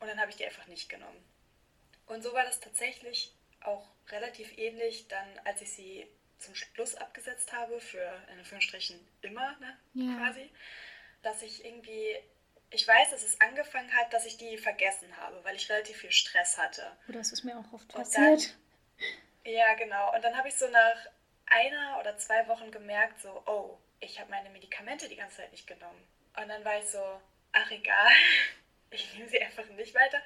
Und 0.00 0.08
dann 0.08 0.20
habe 0.20 0.30
ich 0.30 0.36
die 0.36 0.46
einfach 0.46 0.66
nicht 0.66 0.88
genommen. 0.88 1.24
Und 2.06 2.22
so 2.22 2.32
war 2.32 2.44
das 2.44 2.60
tatsächlich 2.60 3.34
auch 3.60 3.88
relativ 4.08 4.56
ähnlich 4.56 5.08
dann, 5.08 5.26
als 5.44 5.60
ich 5.60 5.72
sie 5.72 6.06
zum 6.38 6.54
Schluss 6.54 6.94
abgesetzt 6.94 7.52
habe, 7.52 7.80
für 7.80 8.22
in 8.32 8.38
Anführungsstrichen 8.38 8.98
immer, 9.22 9.58
ne, 9.58 9.76
ja. 9.94 10.16
quasi, 10.16 10.50
dass 11.22 11.42
ich 11.42 11.64
irgendwie, 11.64 12.16
ich 12.70 12.86
weiß, 12.86 13.10
dass 13.10 13.22
es 13.22 13.40
angefangen 13.40 13.92
hat, 13.94 14.12
dass 14.12 14.26
ich 14.26 14.36
die 14.36 14.58
vergessen 14.58 15.16
habe, 15.16 15.42
weil 15.44 15.56
ich 15.56 15.70
relativ 15.70 15.98
viel 15.98 16.12
Stress 16.12 16.58
hatte. 16.58 16.96
Oh, 17.08 17.12
das 17.12 17.32
ist 17.32 17.44
mir 17.44 17.56
auch 17.58 17.72
oft 17.72 17.88
passiert. 17.88 18.54
Dann, 19.44 19.52
ja, 19.52 19.74
genau. 19.74 20.14
Und 20.14 20.22
dann 20.22 20.36
habe 20.36 20.48
ich 20.48 20.56
so 20.56 20.68
nach 20.68 20.96
einer 21.46 21.98
oder 22.00 22.18
zwei 22.18 22.46
Wochen 22.48 22.70
gemerkt, 22.70 23.20
so, 23.20 23.42
oh, 23.46 23.78
ich 24.00 24.20
habe 24.20 24.30
meine 24.30 24.50
Medikamente 24.50 25.08
die 25.08 25.16
ganze 25.16 25.38
Zeit 25.38 25.52
nicht 25.52 25.66
genommen. 25.66 26.06
Und 26.36 26.48
dann 26.48 26.64
war 26.64 26.78
ich 26.78 26.88
so, 26.88 27.02
ach 27.52 27.70
egal, 27.70 28.12
ich 28.90 29.14
nehme 29.14 29.28
sie 29.28 29.40
einfach 29.40 29.66
nicht 29.70 29.94
weiter. 29.94 30.22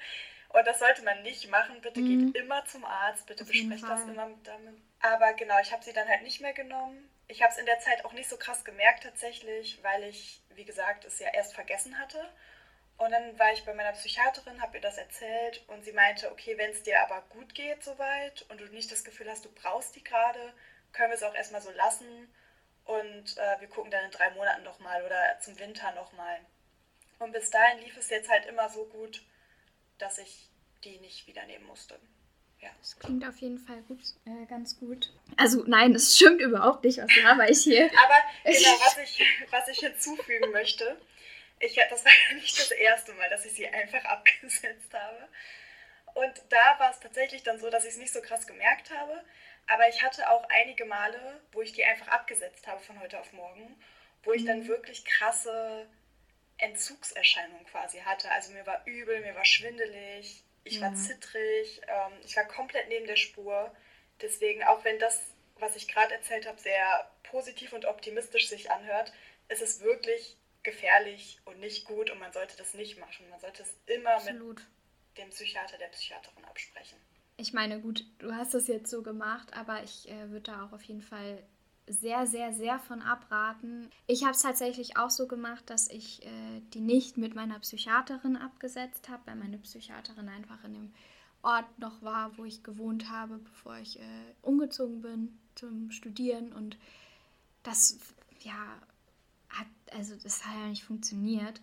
Und 0.53 0.67
das 0.67 0.79
sollte 0.79 1.03
man 1.03 1.21
nicht 1.23 1.49
machen. 1.49 1.81
Bitte 1.81 1.99
mhm. 1.99 2.31
geht 2.31 2.43
immer 2.43 2.63
zum 2.65 2.85
Arzt. 2.85 3.25
Bitte 3.25 3.43
besprecht 3.43 3.83
das 3.83 4.03
immer 4.03 4.29
damit. 4.43 4.75
Aber 4.99 5.33
genau, 5.33 5.59
ich 5.59 5.71
habe 5.71 5.83
sie 5.83 5.93
dann 5.93 6.07
halt 6.07 6.21
nicht 6.21 6.41
mehr 6.41 6.53
genommen. 6.53 7.09
Ich 7.27 7.41
habe 7.41 7.51
es 7.51 7.57
in 7.57 7.65
der 7.65 7.79
Zeit 7.79 8.05
auch 8.05 8.13
nicht 8.13 8.29
so 8.29 8.37
krass 8.37 8.63
gemerkt 8.63 9.03
tatsächlich, 9.03 9.79
weil 9.81 10.03
ich, 10.03 10.41
wie 10.55 10.65
gesagt, 10.65 11.05
es 11.05 11.19
ja 11.19 11.29
erst 11.33 11.55
vergessen 11.55 11.97
hatte. 11.97 12.29
Und 12.97 13.11
dann 13.11 13.37
war 13.39 13.51
ich 13.51 13.65
bei 13.65 13.73
meiner 13.73 13.93
Psychiaterin, 13.93 14.61
habe 14.61 14.77
ihr 14.77 14.81
das 14.81 14.97
erzählt 14.97 15.63
und 15.67 15.83
sie 15.83 15.93
meinte, 15.93 16.31
okay, 16.31 16.55
wenn 16.57 16.69
es 16.69 16.83
dir 16.83 17.01
aber 17.01 17.23
gut 17.29 17.55
geht 17.55 17.83
soweit 17.83 18.45
und 18.49 18.61
du 18.61 18.65
nicht 18.65 18.91
das 18.91 19.03
Gefühl 19.03 19.29
hast, 19.29 19.45
du 19.45 19.51
brauchst 19.51 19.95
die 19.95 20.03
gerade, 20.03 20.53
können 20.91 21.09
wir 21.09 21.15
es 21.15 21.23
auch 21.23 21.33
erstmal 21.33 21.61
so 21.61 21.71
lassen 21.71 22.31
und 22.85 23.37
äh, 23.37 23.59
wir 23.59 23.67
gucken 23.67 23.89
dann 23.89 24.05
in 24.05 24.11
drei 24.11 24.29
Monaten 24.31 24.63
nochmal 24.63 25.03
oder 25.03 25.39
zum 25.39 25.57
Winter 25.57 25.91
nochmal. 25.93 26.39
Und 27.17 27.31
bis 27.31 27.49
dahin 27.49 27.79
lief 27.79 27.97
es 27.97 28.09
jetzt 28.09 28.29
halt 28.29 28.45
immer 28.45 28.69
so 28.69 28.85
gut, 28.85 29.23
dass 29.97 30.17
ich 30.17 30.49
die 30.83 30.99
nicht 30.99 31.27
wieder 31.27 31.45
nehmen 31.45 31.65
musste. 31.65 31.99
Ja. 32.59 32.69
Das 32.79 32.97
klingt 32.97 33.27
auf 33.27 33.37
jeden 33.39 33.59
Fall 33.59 33.81
gut, 33.83 33.99
äh, 34.25 34.45
ganz 34.45 34.79
gut. 34.79 35.11
Also 35.35 35.63
nein, 35.67 35.93
das 35.93 36.15
stimmt 36.15 36.39
überhaupt 36.39 36.83
nicht, 36.85 36.97
was 36.97 37.09
laber 37.21 37.49
ich 37.49 37.63
hier. 37.63 37.85
Aber 38.05 38.17
genau, 38.43 38.79
was 38.79 38.97
ich, 38.97 39.25
was 39.49 39.67
ich 39.67 39.79
hinzufügen 39.79 40.51
möchte, 40.51 40.97
ich, 41.59 41.75
das 41.89 42.05
war 42.05 42.11
ja 42.11 42.35
nicht 42.41 42.57
das 42.57 42.71
erste 42.71 43.13
Mal, 43.13 43.29
dass 43.29 43.45
ich 43.45 43.53
sie 43.53 43.67
einfach 43.67 44.03
abgesetzt 44.05 44.93
habe. 44.93 45.27
Und 46.13 46.41
da 46.49 46.79
war 46.79 46.91
es 46.91 46.99
tatsächlich 46.99 47.43
dann 47.43 47.59
so, 47.59 47.69
dass 47.69 47.85
ich 47.85 47.91
es 47.91 47.97
nicht 47.97 48.13
so 48.13 48.21
krass 48.21 48.45
gemerkt 48.45 48.91
habe. 48.91 49.23
Aber 49.67 49.87
ich 49.89 50.01
hatte 50.03 50.29
auch 50.29 50.47
einige 50.49 50.85
Male, 50.85 51.41
wo 51.51 51.61
ich 51.61 51.73
die 51.73 51.83
einfach 51.83 52.07
abgesetzt 52.09 52.67
habe 52.67 52.81
von 52.81 52.99
heute 52.99 53.19
auf 53.19 53.31
morgen, 53.33 53.75
wo 54.23 54.33
ich 54.33 54.45
dann 54.45 54.59
mhm. 54.59 54.67
wirklich 54.67 55.05
krasse 55.05 55.87
Entzugserscheinungen 56.57 57.65
quasi 57.65 57.99
hatte. 57.99 58.31
Also 58.31 58.51
mir 58.51 58.65
war 58.65 58.85
übel, 58.85 59.21
mir 59.21 59.35
war 59.35 59.45
schwindelig, 59.45 60.43
ich 60.63 60.79
war 60.81 60.91
mhm. 60.91 60.95
zittrig, 60.95 61.81
ähm, 61.87 62.13
ich 62.23 62.35
war 62.35 62.45
komplett 62.45 62.87
neben 62.89 63.07
der 63.07 63.15
Spur. 63.15 63.75
Deswegen, 64.21 64.63
auch 64.63 64.83
wenn 64.83 64.99
das, 64.99 65.21
was 65.59 65.75
ich 65.75 65.87
gerade 65.87 66.13
erzählt 66.13 66.47
habe, 66.47 66.59
sehr 66.59 67.11
positiv 67.23 67.73
und 67.73 67.85
optimistisch 67.85 68.47
sich 68.47 68.71
anhört, 68.71 69.11
ist 69.49 69.61
es 69.61 69.81
wirklich 69.81 70.37
gefährlich 70.63 71.39
und 71.45 71.59
nicht 71.59 71.85
gut 71.85 72.09
und 72.09 72.19
man 72.19 72.31
sollte 72.31 72.55
das 72.57 72.73
nicht 72.73 72.97
machen. 72.97 73.29
Man 73.29 73.39
sollte 73.39 73.63
es 73.63 73.75
immer 73.85 74.15
Absolut. 74.15 74.59
mit 74.59 75.17
dem 75.17 75.29
Psychiater, 75.29 75.77
der 75.77 75.87
Psychiaterin 75.87 76.45
absprechen. 76.45 76.97
Ich 77.35 77.51
meine, 77.51 77.81
gut, 77.81 78.05
du 78.19 78.33
hast 78.33 78.53
das 78.53 78.67
jetzt 78.67 78.89
so 78.89 79.01
gemacht, 79.01 79.53
aber 79.53 79.83
ich 79.83 80.07
äh, 80.07 80.29
würde 80.29 80.51
da 80.51 80.65
auch 80.65 80.71
auf 80.71 80.83
jeden 80.83 81.01
Fall 81.01 81.43
sehr, 81.87 82.25
sehr, 82.27 82.53
sehr 82.53 82.79
von 82.79 83.01
abraten. 83.01 83.89
Ich 84.07 84.23
habe 84.23 84.31
es 84.31 84.41
tatsächlich 84.41 84.97
auch 84.97 85.09
so 85.09 85.27
gemacht, 85.27 85.69
dass 85.69 85.89
ich 85.89 86.25
äh, 86.25 86.61
die 86.73 86.79
nicht 86.79 87.17
mit 87.17 87.35
meiner 87.35 87.59
Psychiaterin 87.59 88.37
abgesetzt 88.37 89.09
habe, 89.09 89.23
weil 89.25 89.35
meine 89.35 89.57
Psychiaterin 89.57 90.29
einfach 90.29 90.63
in 90.63 90.73
dem 90.73 90.93
Ort 91.41 91.77
noch 91.79 92.01
war, 92.01 92.37
wo 92.37 92.45
ich 92.45 92.63
gewohnt 92.63 93.09
habe, 93.09 93.37
bevor 93.37 93.77
ich 93.77 93.99
äh, 93.99 94.33
umgezogen 94.41 95.01
bin 95.01 95.37
zum 95.55 95.91
Studieren. 95.91 96.53
Und 96.53 96.77
das, 97.63 97.99
ja, 98.39 98.81
hat, 99.49 99.67
also 99.91 100.15
das 100.15 100.45
hat 100.45 100.55
ja 100.55 100.67
nicht 100.67 100.85
funktioniert. 100.85 101.61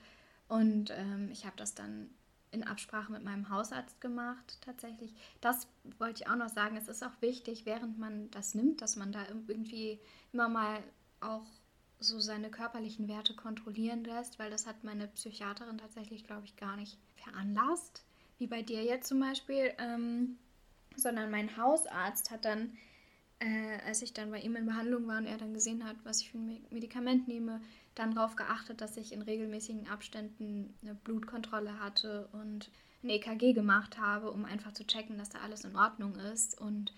Und 0.49 0.91
ähm, 0.91 1.31
ich 1.31 1.47
habe 1.47 1.57
das 1.57 1.75
dann 1.75 2.11
in 2.53 2.65
Absprache 2.65 3.13
mit 3.13 3.25
meinem 3.25 3.49
Hausarzt 3.49 4.01
gemacht, 4.01 4.59
tatsächlich. 4.61 5.15
Das 5.41 5.69
wollte 5.99 6.23
ich 6.23 6.29
auch 6.29 6.37
noch 6.37 6.49
sagen. 6.49 6.77
Es 6.77 6.89
ist 6.89 7.05
auch 7.05 7.21
wichtig, 7.21 7.65
während 7.65 7.99
man 7.99 8.31
das 8.31 8.55
nimmt, 8.55 8.83
dass 8.83 8.97
man 8.97 9.13
da 9.13 9.27
irgendwie 9.29 10.01
immer 10.33 10.49
mal 10.49 10.83
auch 11.21 11.47
so 12.01 12.19
seine 12.19 12.51
körperlichen 12.51 13.09
Werte 13.09 13.35
kontrollieren 13.35 14.05
lässt, 14.05 14.39
weil 14.39 14.51
das 14.51 14.67
hat 14.67 14.85
meine 14.85 15.07
Psychiaterin 15.09 15.79
tatsächlich, 15.79 16.25
glaube 16.25 16.47
ich, 16.47 16.57
gar 16.57 16.77
nicht 16.77 16.99
veranlasst, 17.17 18.03
wie 18.39 18.47
bei 18.47 18.63
dir 18.63 18.83
jetzt 18.83 19.09
zum 19.09 19.21
Beispiel, 19.21 19.73
ähm, 19.79 20.39
sondern 20.97 21.31
mein 21.31 21.57
Hausarzt 21.57 22.31
hat 22.31 22.47
dann, 22.47 22.77
äh, 23.39 23.79
als 23.87 24.03
ich 24.03 24.15
dann 24.15 24.31
bei 24.31 24.41
ihm 24.41 24.57
in 24.57 24.67
Behandlung 24.67 25.07
war 25.07 25.19
und 25.19 25.27
er 25.27 25.37
dann 25.37 25.53
gesehen 25.53 25.85
hat, 25.85 25.97
was 26.05 26.23
ich 26.23 26.31
für 26.31 26.39
ein 26.39 26.65
Medikament 26.71 27.29
nehme, 27.29 27.61
dann 27.95 28.15
darauf 28.15 28.37
geachtet, 28.37 28.81
dass 28.81 28.97
ich 28.97 29.13
in 29.13 29.23
regelmäßigen 29.23 29.89
Abständen 29.89 30.75
eine 30.83 30.95
Blutkontrolle 30.95 31.81
hatte 31.81 32.29
und 32.33 32.71
ein 33.03 33.11
EKG 33.11 33.53
gemacht 33.53 33.99
habe, 33.99 34.31
um 34.31 34.45
einfach 34.45 34.73
zu 34.73 34.87
checken, 34.87 35.19
dass 35.19 35.31
da 35.31 35.41
alles 35.41 35.65
in 35.65 35.77
Ordnung 35.77 36.15
ist. 36.17 36.61
Und 36.61 36.93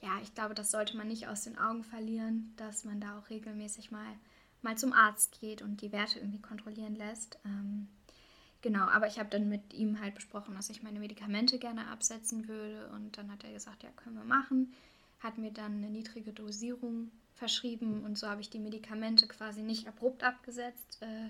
ja, 0.00 0.18
ich 0.22 0.34
glaube, 0.34 0.54
das 0.54 0.70
sollte 0.70 0.96
man 0.96 1.08
nicht 1.08 1.28
aus 1.28 1.42
den 1.42 1.58
Augen 1.58 1.84
verlieren, 1.84 2.52
dass 2.56 2.84
man 2.84 3.00
da 3.00 3.18
auch 3.18 3.30
regelmäßig 3.30 3.90
mal, 3.90 4.14
mal 4.62 4.76
zum 4.76 4.92
Arzt 4.92 5.40
geht 5.40 5.62
und 5.62 5.80
die 5.82 5.92
Werte 5.92 6.18
irgendwie 6.18 6.40
kontrollieren 6.40 6.96
lässt. 6.96 7.38
Ähm, 7.44 7.88
genau, 8.62 8.84
aber 8.86 9.06
ich 9.06 9.18
habe 9.18 9.28
dann 9.28 9.48
mit 9.48 9.74
ihm 9.74 10.00
halt 10.00 10.14
besprochen, 10.14 10.54
dass 10.54 10.70
ich 10.70 10.82
meine 10.82 11.00
Medikamente 11.00 11.58
gerne 11.58 11.86
absetzen 11.88 12.48
würde. 12.48 12.90
Und 12.94 13.16
dann 13.18 13.30
hat 13.30 13.44
er 13.44 13.52
gesagt, 13.52 13.82
ja, 13.82 13.90
können 13.90 14.16
wir 14.16 14.24
machen. 14.24 14.72
Hat 15.20 15.38
mir 15.38 15.52
dann 15.52 15.76
eine 15.76 15.90
niedrige 15.90 16.32
Dosierung 16.32 17.10
verschrieben 17.34 18.04
und 18.04 18.18
so 18.18 18.28
habe 18.28 18.40
ich 18.40 18.50
die 18.50 18.58
Medikamente 18.58 19.26
quasi 19.26 19.62
nicht 19.62 19.88
abrupt 19.88 20.22
abgesetzt, 20.22 20.98
äh, 21.00 21.28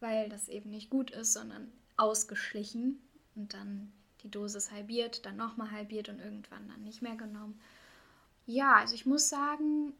weil 0.00 0.28
das 0.28 0.48
eben 0.48 0.70
nicht 0.70 0.90
gut 0.90 1.10
ist, 1.10 1.32
sondern 1.32 1.70
ausgeschlichen 1.96 3.00
und 3.34 3.54
dann 3.54 3.92
die 4.22 4.30
Dosis 4.30 4.70
halbiert, 4.70 5.24
dann 5.26 5.36
nochmal 5.36 5.70
halbiert 5.70 6.08
und 6.08 6.20
irgendwann 6.20 6.68
dann 6.68 6.82
nicht 6.82 7.02
mehr 7.02 7.16
genommen. 7.16 7.60
Ja, 8.46 8.76
also 8.76 8.94
ich 8.94 9.06
muss 9.06 9.28
sagen, 9.28 9.92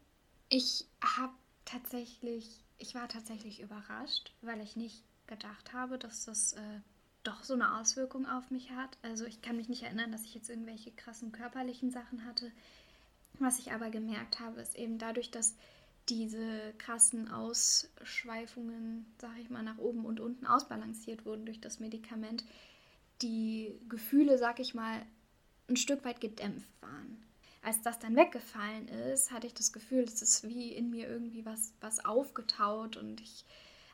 ich 0.49 0.87
habe 1.03 1.33
tatsächlich, 1.65 2.61
ich 2.79 2.95
war 2.95 3.09
tatsächlich 3.09 3.61
überrascht, 3.61 4.33
weil 4.43 4.61
ich 4.61 4.77
nicht 4.77 5.03
gedacht 5.27 5.73
habe, 5.73 5.99
dass 5.99 6.25
das 6.25 6.53
äh, 6.53 6.81
doch 7.25 7.43
so 7.43 7.55
eine 7.55 7.79
Auswirkung 7.79 8.27
auf 8.27 8.51
mich 8.51 8.71
hat. 8.71 8.97
Also 9.03 9.25
ich 9.25 9.43
kann 9.43 9.57
mich 9.57 9.69
nicht 9.69 9.83
erinnern, 9.83 10.13
dass 10.13 10.25
ich 10.25 10.35
jetzt 10.35 10.49
irgendwelche 10.49 10.93
krassen 10.93 11.33
körperlichen 11.33 11.91
Sachen 11.91 12.25
hatte. 12.25 12.53
Was 13.39 13.59
ich 13.59 13.73
aber 13.73 13.91
gemerkt 13.91 14.41
habe, 14.41 14.61
ist 14.61 14.77
eben 14.77 14.99
dadurch, 14.99 15.31
dass 15.31 15.57
diese 16.09 16.73
krassen 16.79 17.29
Ausschweifungen, 17.31 19.07
sage 19.19 19.41
ich 19.41 19.51
mal, 19.51 19.63
nach 19.63 19.79
oben 19.79 20.05
und 20.05 20.21
unten 20.21 20.47
ausbalanciert 20.47 21.27
wurden 21.27 21.47
durch 21.47 21.61
das 21.61 21.81
Medikament, 21.81 22.45
die 23.23 23.75
Gefühle, 23.89 24.39
sag 24.39 24.61
ich 24.61 24.75
mal, 24.75 25.03
ein 25.69 25.77
Stück 25.77 26.05
weit 26.05 26.21
gedämpft 26.21 26.71
waren. 26.81 27.23
Als 27.63 27.83
das 27.83 27.99
dann 27.99 28.15
weggefallen 28.15 28.87
ist, 28.87 29.33
hatte 29.33 29.49
ich 29.49 29.55
das 29.55 29.73
Gefühl, 29.73 30.05
es 30.05 30.23
ist 30.23 30.47
wie 30.49 30.73
in 30.73 30.91
mir 30.91 31.09
irgendwie 31.09 31.45
was, 31.45 31.73
was 31.81 32.05
aufgetaut 32.05 32.97
und 32.97 33.21
ich 33.21 33.45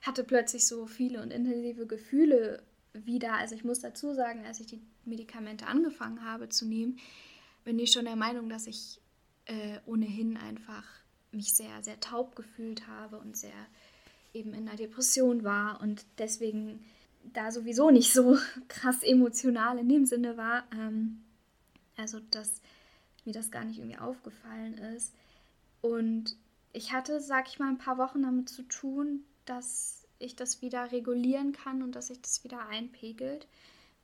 hatte 0.02 0.24
plötzlich 0.24 0.66
so 0.66 0.86
viele 0.86 1.22
und 1.22 1.30
intensive 1.30 1.86
Gefühle 1.86 2.62
wieder. 2.92 3.34
Also 3.34 3.54
ich 3.54 3.64
muss 3.64 3.80
dazu 3.80 4.12
sagen, 4.12 4.44
als 4.44 4.60
ich 4.60 4.66
die 4.66 4.82
Medikamente 5.04 5.66
angefangen 5.66 6.24
habe 6.24 6.50
zu 6.50 6.66
nehmen, 6.66 6.98
bin 7.64 7.78
ich 7.78 7.92
schon 7.92 8.04
der 8.04 8.16
Meinung, 8.16 8.48
dass 8.50 8.66
ich 8.66 9.00
äh, 9.46 9.78
ohnehin 9.86 10.36
einfach 10.36 10.84
mich 11.32 11.54
sehr, 11.54 11.82
sehr 11.82 11.98
taub 12.00 12.36
gefühlt 12.36 12.86
habe 12.86 13.18
und 13.18 13.36
sehr 13.36 13.66
eben 14.34 14.54
in 14.54 14.68
einer 14.68 14.76
Depression 14.76 15.44
war 15.44 15.80
und 15.80 16.04
deswegen 16.18 16.84
da 17.32 17.50
sowieso 17.50 17.90
nicht 17.90 18.12
so 18.12 18.38
krass 18.68 19.02
emotional 19.02 19.78
in 19.78 19.88
dem 19.88 20.06
Sinne 20.06 20.36
war. 20.36 20.64
Ähm, 20.72 21.22
also, 21.96 22.20
dass 22.30 22.60
mir 23.24 23.32
das 23.32 23.50
gar 23.50 23.64
nicht 23.64 23.78
irgendwie 23.78 23.98
aufgefallen 23.98 24.78
ist. 24.78 25.12
Und 25.80 26.36
ich 26.72 26.92
hatte, 26.92 27.20
sag 27.20 27.48
ich 27.48 27.58
mal, 27.58 27.68
ein 27.68 27.78
paar 27.78 27.98
Wochen 27.98 28.22
damit 28.22 28.48
zu 28.48 28.62
tun, 28.62 29.24
dass 29.44 30.06
ich 30.18 30.36
das 30.36 30.62
wieder 30.62 30.92
regulieren 30.92 31.52
kann 31.52 31.82
und 31.82 31.94
dass 31.94 32.08
sich 32.08 32.20
das 32.20 32.44
wieder 32.44 32.66
einpegelt. 32.68 33.46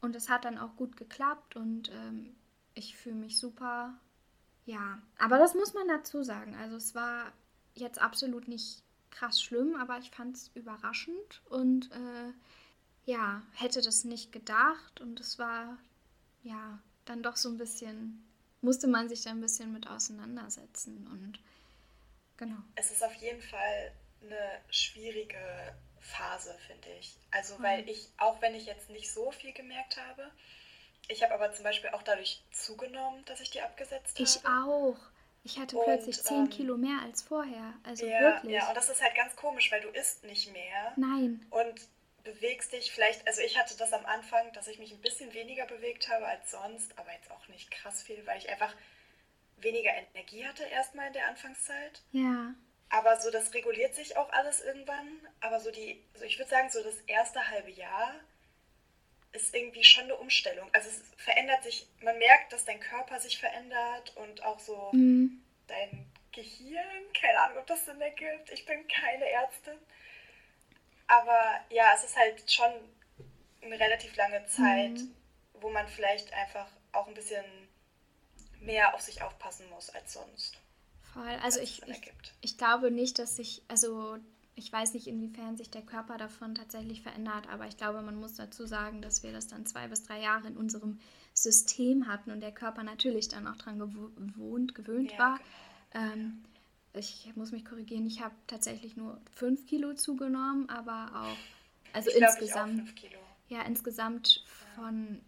Und 0.01 0.15
es 0.15 0.29
hat 0.29 0.45
dann 0.45 0.59
auch 0.59 0.77
gut 0.77 0.97
geklappt 0.97 1.57
und 1.57 1.91
ähm, 1.91 2.35
ich 2.75 2.97
fühle 2.97 3.17
mich 3.17 3.39
super. 3.39 3.99
Ja, 4.69 5.01
aber 5.17 5.39
das 5.39 5.55
muss 5.55 5.73
man 5.73 5.89
dazu 5.89 6.23
sagen. 6.23 6.55
Also 6.57 6.77
es 6.77 6.95
war 6.95 7.33
jetzt 7.75 7.99
absolut 7.99 8.49
nicht 8.49 8.83
krass 9.09 9.41
schlimm, 9.41 9.75
aber 9.75 9.97
ich 9.97 10.11
fand 10.11 10.37
es 10.37 10.49
überraschend 10.49 11.41
und 11.49 11.91
äh, 11.91 12.33
ja, 13.11 13.43
hätte 13.55 13.81
das 13.81 14.05
nicht 14.05 14.31
gedacht 14.31 15.01
und 15.01 15.21
es 15.21 15.39
war 15.39 15.79
ja 16.43 16.79
dann 17.07 17.23
doch 17.23 17.37
so 17.37 17.49
ein 17.49 17.57
bisschen, 17.57 18.23
musste 18.61 18.89
man 18.89 19.09
sich 19.09 19.23
da 19.23 19.31
ein 19.31 19.41
bisschen 19.41 19.73
mit 19.73 19.89
auseinandersetzen 19.89 21.07
und 21.07 21.41
genau. 22.37 22.59
Es 22.75 22.93
ist 22.93 23.03
auf 23.03 23.15
jeden 23.15 23.41
Fall 23.41 23.93
eine 24.21 24.61
schwierige 24.69 25.75
Phase, 26.01 26.55
finde 26.67 26.91
ich. 27.01 27.17
Also, 27.31 27.59
weil 27.63 27.85
mhm. 27.85 27.89
ich, 27.89 28.11
auch 28.19 28.43
wenn 28.43 28.55
ich 28.55 28.67
jetzt 28.67 28.91
nicht 28.91 29.11
so 29.11 29.31
viel 29.31 29.55
gemerkt 29.55 29.97
habe, 29.97 30.31
ich 31.09 31.23
habe 31.23 31.35
aber 31.35 31.53
zum 31.53 31.65
Beispiel 31.65 31.91
auch 31.91 32.03
dadurch 32.03 32.43
zugenommen, 32.53 33.25
dass 33.25 33.41
ich 33.41 33.51
die 33.51 33.63
abgesetzt 33.63 34.19
habe. 34.19 34.23
Ich 34.23 34.47
auch. 34.47 34.99
Ich 35.45 35.59
hatte 35.59 35.79
und, 35.79 35.85
plötzlich 35.85 36.23
10 36.23 36.37
ähm, 36.37 36.51
Kilo 36.51 36.77
mehr 36.77 37.01
als 37.03 37.23
vorher. 37.23 37.75
Also 37.83 38.07
ja, 38.07 38.21
wirklich. 38.21 38.53
Ja, 38.53 38.69
und 38.69 38.77
das 38.77 38.89
ist 38.91 39.03
halt 39.03 39.15
ganz 39.15 39.35
komisch, 39.35 39.73
weil 39.73 39.81
du 39.81 39.89
isst 39.89 40.25
nicht 40.25 40.53
mehr. 40.53 40.93
Nein. 40.97 41.47
Und 41.51 41.81
bewegst 42.25 42.73
dich 42.73 42.93
vielleicht, 42.93 43.27
also 43.27 43.41
ich 43.41 43.59
hatte 43.59 43.77
das 43.79 43.93
am 43.95 44.05
Anfang, 44.05 44.53
dass 44.53 44.69
ich 44.69 44.79
mich 44.79 44.93
ein 44.93 45.01
bisschen 45.01 45.33
weniger 45.33 45.65
bewegt 45.67 46.11
habe 46.11 46.27
als 46.27 46.51
sonst, 46.51 46.99
aber 46.99 47.11
jetzt 47.13 47.31
auch 47.31 47.49
nicht 47.49 47.71
krass 47.71 48.03
viel, 48.03 48.27
weil 48.27 48.39
ich 48.39 48.51
einfach 48.51 48.75
weniger 49.57 49.91
Energie 50.15 50.45
hatte 50.47 50.65
erstmal 50.65 51.07
in 51.07 51.15
der 51.15 51.29
Anfangszeit. 51.29 52.03
Ja. 52.13 52.55
Aber 52.91 53.19
so, 53.21 53.31
das 53.31 53.55
reguliert 53.55 53.95
sich 53.95 54.17
auch 54.17 54.31
alles 54.33 54.61
irgendwann. 54.61 55.09
Aber 55.41 55.61
so 55.61 55.71
die, 55.71 56.03
also 56.13 56.27
ich 56.27 56.39
würde 56.39 56.51
sagen, 56.51 56.69
so 56.71 56.83
das 56.83 57.01
erste 57.07 57.49
halbe 57.49 57.71
Jahr 57.71 58.15
ist 59.33 59.55
irgendwie 59.55 59.85
schon 59.85 60.05
eine 60.05 60.17
Umstellung. 60.17 60.69
Also 60.73 60.89
es 60.89 61.03
verändert 61.17 61.63
sich, 61.63 61.87
man 62.01 62.19
merkt, 62.19 62.53
dass 62.53 62.65
dein 62.65 62.81
Körper 62.81 63.21
sich 63.21 63.39
verändert 63.39 64.17
und 64.17 64.43
auch 64.43 64.59
so 64.59 64.91
mhm. 64.93 65.43
dein 65.67 66.11
Gehirn, 66.33 67.13
keine 67.19 67.41
Ahnung, 67.41 67.59
ob 67.59 67.67
das 67.67 67.85
Sinn 67.85 68.01
ergibt. 68.01 68.51
Ich 68.51 68.65
bin 68.65 68.87
keine 68.89 69.29
Ärztin. 69.29 69.79
Aber 71.07 71.61
ja, 71.71 71.93
es 71.95 72.05
ist 72.05 72.17
halt 72.17 72.51
schon 72.51 72.73
eine 73.63 73.79
relativ 73.79 74.15
lange 74.17 74.47
Zeit, 74.47 74.93
mhm. 74.93 75.15
wo 75.55 75.71
man 75.71 75.89
vielleicht 75.89 76.33
einfach 76.33 76.69
auch 76.93 77.07
ein 77.09 77.15
bisschen 77.15 77.45
mehr 78.61 78.95
auf 78.95 79.01
sich 79.01 79.23
aufpassen 79.23 79.69
muss 79.71 79.91
als 79.91 80.15
sonst. 80.15 80.59
Voll. 81.13 81.39
Also 81.43 81.61
ich, 81.61 81.83
ich, 81.87 82.13
ich 82.41 82.59
glaube 82.59 82.91
nicht, 82.91 83.19
dass 83.19 83.37
sich, 83.37 83.63
also 83.69 84.19
ich 84.59 84.73
weiß 84.73 84.95
nicht, 84.95 85.07
inwiefern 85.07 85.57
sich 85.57 85.71
der 85.71 85.83
Körper 85.83 86.19
davon 86.19 86.55
tatsächlich 86.55 87.03
verändert, 87.03 87.49
aber 87.49 87.69
ich 87.69 87.77
glaube, 87.77 88.03
man 88.03 88.17
muss 88.17 88.35
dazu 88.35 88.67
sagen, 88.67 89.01
dass 89.01 89.23
wir 89.23 89.33
das 89.33 89.47
dann 89.47 89.67
zwei 89.67 89.87
bis 89.87 90.03
drei 90.03 90.21
Jahre 90.21 90.49
in 90.49 90.57
unserem 90.57 90.99
System 91.33 92.09
hatten 92.09 92.33
und 92.33 92.41
der 92.41 92.53
Körper 92.53 92.83
natürlich 92.83 93.29
dann 93.29 93.47
auch 93.47 93.57
dran 93.57 93.79
gewohnt, 93.79 94.75
gewöhnt 94.75 95.13
ja, 95.13 95.19
war. 95.19 95.41
Genau. 95.93 96.13
Ähm, 96.13 96.45
ich 96.93 97.33
muss 97.37 97.53
mich 97.53 97.65
korrigieren, 97.65 98.07
ich 98.07 98.21
habe 98.21 98.35
tatsächlich 98.49 98.97
nur 98.97 99.21
5 99.37 99.67
Kilo 99.67 99.95
zugenommen, 99.95 100.69
aber 100.69 101.11
auch, 101.15 101.95
also 101.95 102.11
ich 102.11 102.17
insgesamt, 102.17 102.91
auch 102.91 103.51
ja, 103.51 103.63
insgesamt 103.63 104.45
von 104.75 105.21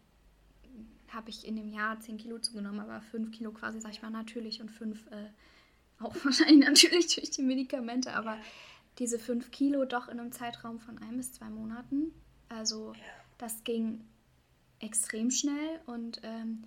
habe 1.09 1.31
ich 1.31 1.47
in 1.47 1.57
dem 1.57 1.73
Jahr 1.73 2.01
10 2.01 2.19
Kilo 2.19 2.39
zugenommen, 2.39 2.81
aber 2.81 3.01
5 3.01 3.31
Kilo 3.31 3.53
quasi, 3.53 3.81
sag 3.81 3.93
ich 3.93 4.03
mal, 4.03 4.11
natürlich 4.11 4.61
und 4.61 4.71
5 4.71 5.07
äh, 5.13 5.31
auch 6.01 6.15
wahrscheinlich 6.25 6.67
natürlich 6.67 7.15
durch 7.15 7.31
die 7.31 7.43
Medikamente, 7.43 8.13
aber 8.15 8.35
ja. 8.35 8.43
Diese 8.99 9.19
5 9.19 9.51
Kilo 9.51 9.85
doch 9.85 10.09
in 10.09 10.21
einem 10.21 10.33
Zeitraum 10.33 10.79
von 10.81 10.99
ein 10.99 11.17
bis 11.17 11.33
zwei 11.33 11.47
Monaten. 11.47 12.13
Also 12.49 12.93
ja. 12.93 13.01
das 13.39 13.65
ging 13.65 14.05
extrem 14.81 15.31
schnell 15.31 15.81
und 15.87 16.21
ähm, 16.25 16.65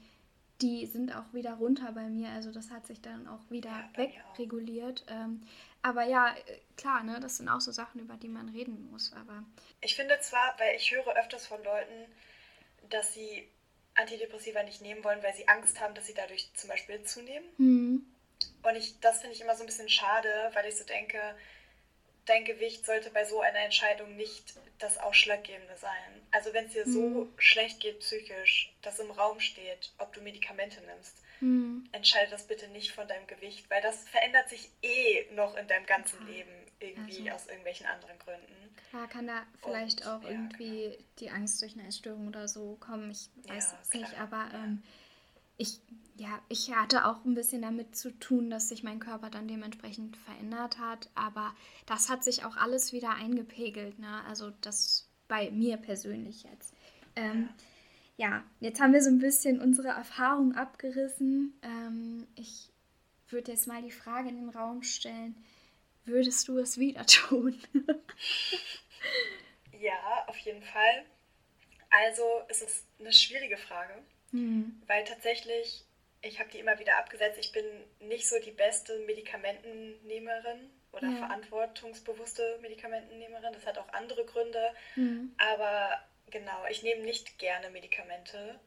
die 0.62 0.86
sind 0.86 1.16
auch 1.16 1.34
wieder 1.34 1.54
runter 1.56 1.92
bei 1.92 2.08
mir. 2.08 2.30
Also 2.30 2.52
das 2.52 2.72
hat 2.72 2.88
sich 2.88 3.02
dann 3.02 3.28
auch 3.28 3.50
wieder 3.50 3.70
ja, 3.70 3.90
wegreguliert. 3.96 5.04
Ähm, 5.08 5.42
aber 5.82 6.04
ja, 6.06 6.34
klar, 6.78 7.04
ne, 7.04 7.20
das 7.20 7.38
sind 7.38 7.50
auch 7.50 7.60
so 7.60 7.72
Sachen, 7.72 8.00
über 8.00 8.16
die 8.16 8.30
man 8.30 8.50
reden 8.50 8.90
muss. 8.92 9.12
Aber 9.14 9.44
ich 9.82 9.96
finde 9.96 10.18
zwar, 10.22 10.56
weil 10.58 10.76
ich 10.78 10.92
höre 10.92 11.16
öfters 11.18 11.46
von 11.46 11.62
Leuten, 11.64 12.06
dass 12.90 13.14
sie 13.14 13.48
Antidepressiva 13.96 14.64
nicht 14.64 14.82
nehmen 14.82 15.04
wollen, 15.04 15.22
weil 15.22 15.34
sie 15.34 15.48
Angst 15.48 15.80
haben, 15.82 15.94
dass 15.94 16.08
sie 16.08 16.14
dadurch 16.14 16.50
zum 16.54 16.70
Beispiel 16.70 17.04
zunehmen. 17.04 17.46
Mhm. 17.58 18.06
Und 18.64 18.76
ich, 18.76 19.00
das 19.02 19.20
finde 19.20 19.36
ich 19.36 19.42
immer 19.42 19.56
so 19.56 19.64
ein 19.64 19.68
bisschen 19.68 19.90
schade, 19.90 20.30
weil 20.54 20.68
ich 20.68 20.78
so 20.78 20.86
denke, 20.86 21.20
dein 22.26 22.46
Gewicht 22.46 22.86
sollte 22.86 23.10
bei 23.10 23.26
so 23.26 23.42
einer 23.42 23.60
Entscheidung 23.60 24.16
nicht 24.16 24.54
das 24.80 24.98
Ausschlaggebende 24.98 25.76
sein. 25.78 26.22
Also 26.32 26.54
wenn 26.54 26.66
es 26.66 26.74
dir 26.74 26.88
mhm. 26.88 26.94
so 26.94 27.30
schlecht 27.38 27.80
geht 27.80 28.00
psychisch, 28.00 28.74
dass 28.82 29.00
im 29.00 29.12
Raum 29.12 29.40
steht, 29.40 29.92
ob 29.98 30.14
du 30.14 30.22
Medikamente 30.22 30.82
nimmst, 30.82 31.18
mhm. 31.42 31.88
entscheide 31.92 32.32
das 32.32 32.48
bitte 32.48 32.68
nicht 32.70 32.92
von 32.92 33.08
deinem 33.08 33.28
Gewicht, 33.28 33.70
weil 33.70 33.82
das 33.82 34.08
verändert 34.10 34.50
sich 34.50 34.70
eh 34.82 35.26
noch 35.34 35.56
in 35.56 35.68
deinem 35.68 35.86
ganzen 35.86 36.20
ja. 36.28 36.34
Leben 36.34 36.52
irgendwie 36.80 37.30
also, 37.30 37.44
aus 37.44 37.48
irgendwelchen 37.48 37.86
anderen 37.86 38.18
Gründen. 38.20 38.76
Klar 38.90 39.08
kann 39.08 39.28
da 39.28 39.46
vielleicht 39.64 40.02
Und, 40.02 40.08
auch 40.08 40.24
ja, 40.24 40.30
irgendwie 40.30 40.82
genau. 40.82 41.04
die 41.20 41.30
Angst 41.30 41.62
durch 41.62 41.74
eine 41.74 41.88
Essstörung 41.88 42.28
oder 42.28 42.48
so 42.48 42.76
kommen, 42.80 43.12
ich 43.12 43.30
weiß 43.50 43.72
ja, 43.72 43.80
es 43.82 43.94
nicht, 43.94 44.20
aber 44.20 44.50
ähm, 44.54 44.84
ich, 45.64 45.80
ja, 46.18 46.42
ich 46.50 46.74
hatte 46.74 47.06
auch 47.06 47.24
ein 47.26 47.34
bisschen 47.34 47.62
damit 47.62 47.96
zu 47.96 48.12
tun, 48.20 48.50
dass 48.50 48.70
sich 48.70 48.84
mein 48.84 49.00
Körper 49.00 49.30
dann 49.30 49.48
dementsprechend 49.48 50.18
verändert 50.18 50.78
hat. 50.78 51.10
Aber 51.16 51.56
das 51.86 52.10
hat 52.10 52.24
sich 52.24 52.46
auch 52.46 52.58
alles 52.58 52.94
wieder 52.94 53.12
eingepegelt. 53.12 53.98
Ne? 53.98 54.24
Also 54.28 54.52
das 54.62 55.10
bei 55.28 55.50
mir 55.52 55.78
persönlich 55.78 56.44
jetzt. 56.44 56.74
Ähm, 57.16 57.50
ja, 58.18 58.44
jetzt 58.60 58.80
haben 58.80 58.94
wir 58.94 59.02
so 59.02 59.10
ein 59.10 59.20
bisschen 59.20 59.62
unsere 59.62 59.90
Erfahrung 59.90 60.54
abgerissen. 60.54 61.58
Ähm, 61.64 62.28
ich 62.36 62.70
würde 63.30 63.52
jetzt 63.52 63.68
mal 63.68 63.82
die 63.82 63.92
Frage 63.92 64.30
in 64.30 64.36
den 64.36 64.50
Raum 64.50 64.84
stellen, 64.84 65.36
würdest 66.06 66.48
du 66.48 66.58
es 66.60 66.78
wieder 66.78 67.06
tun? 67.08 67.58
ja, 69.80 70.26
auf 70.28 70.38
jeden 70.40 70.62
Fall. 70.62 71.06
Also 71.90 72.24
es 72.50 72.62
ist 72.62 72.86
eine 73.00 73.14
schwierige 73.14 73.58
Frage, 73.58 74.04
mhm. 74.34 74.82
weil 74.88 75.04
tatsächlich, 75.06 75.86
ich 76.22 76.40
habe 76.40 76.50
die 76.50 76.60
immer 76.60 76.78
wieder 76.80 76.98
abgesetzt, 76.98 77.40
ich 77.40 77.52
bin 77.52 77.66
nicht 78.02 78.28
so 78.28 78.40
die 78.40 78.52
beste 78.52 79.00
Medikamentennehmerin 79.00 80.70
oder 80.92 81.08
ja. 81.08 81.18
verantwortungsbewusste 81.18 82.60
Medikamentennehmerin. 82.62 83.54
Das 83.54 83.66
hat 83.66 83.78
auch 83.78 83.90
andere 83.94 84.26
Gründe. 84.26 84.74
Mhm. 84.96 85.34
Aber 85.38 86.00
genau, 86.30 86.66
ich 86.70 86.84
nehme 86.84 87.04
nicht 87.04 87.40
gerne 87.40 87.70
Medikamente. 87.70 88.60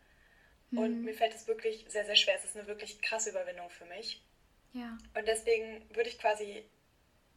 Mhm. 0.71 0.79
Und 0.79 1.03
mir 1.03 1.15
fällt 1.15 1.35
es 1.35 1.47
wirklich 1.47 1.85
sehr, 1.89 2.05
sehr 2.05 2.17
schwer. 2.17 2.35
Es 2.37 2.45
ist 2.45 2.57
eine 2.57 2.67
wirklich 2.67 3.01
krasse 3.01 3.31
Überwindung 3.31 3.71
für 3.71 3.85
mich. 3.87 4.23
Ja. 4.73 4.99
Und 5.15 5.27
deswegen 5.27 5.89
würde 5.95 6.11
ich 6.11 6.19
quasi 6.19 6.65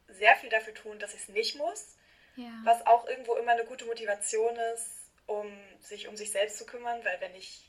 sehr 0.07 0.35
viel 0.35 0.49
dafür 0.49 0.73
tun, 0.73 0.99
dass 0.99 1.13
ich 1.13 1.21
es 1.21 1.29
nicht 1.29 1.55
muss. 1.55 1.95
Ja. 2.35 2.51
Was 2.63 2.85
auch 2.87 3.07
irgendwo 3.07 3.35
immer 3.35 3.51
eine 3.51 3.65
gute 3.65 3.85
Motivation 3.85 4.55
ist, 4.73 5.11
um 5.27 5.47
sich 5.79 6.07
um 6.07 6.15
sich 6.15 6.31
selbst 6.31 6.57
zu 6.57 6.65
kümmern, 6.65 7.03
weil 7.05 7.21
wenn 7.21 7.35
ich 7.35 7.68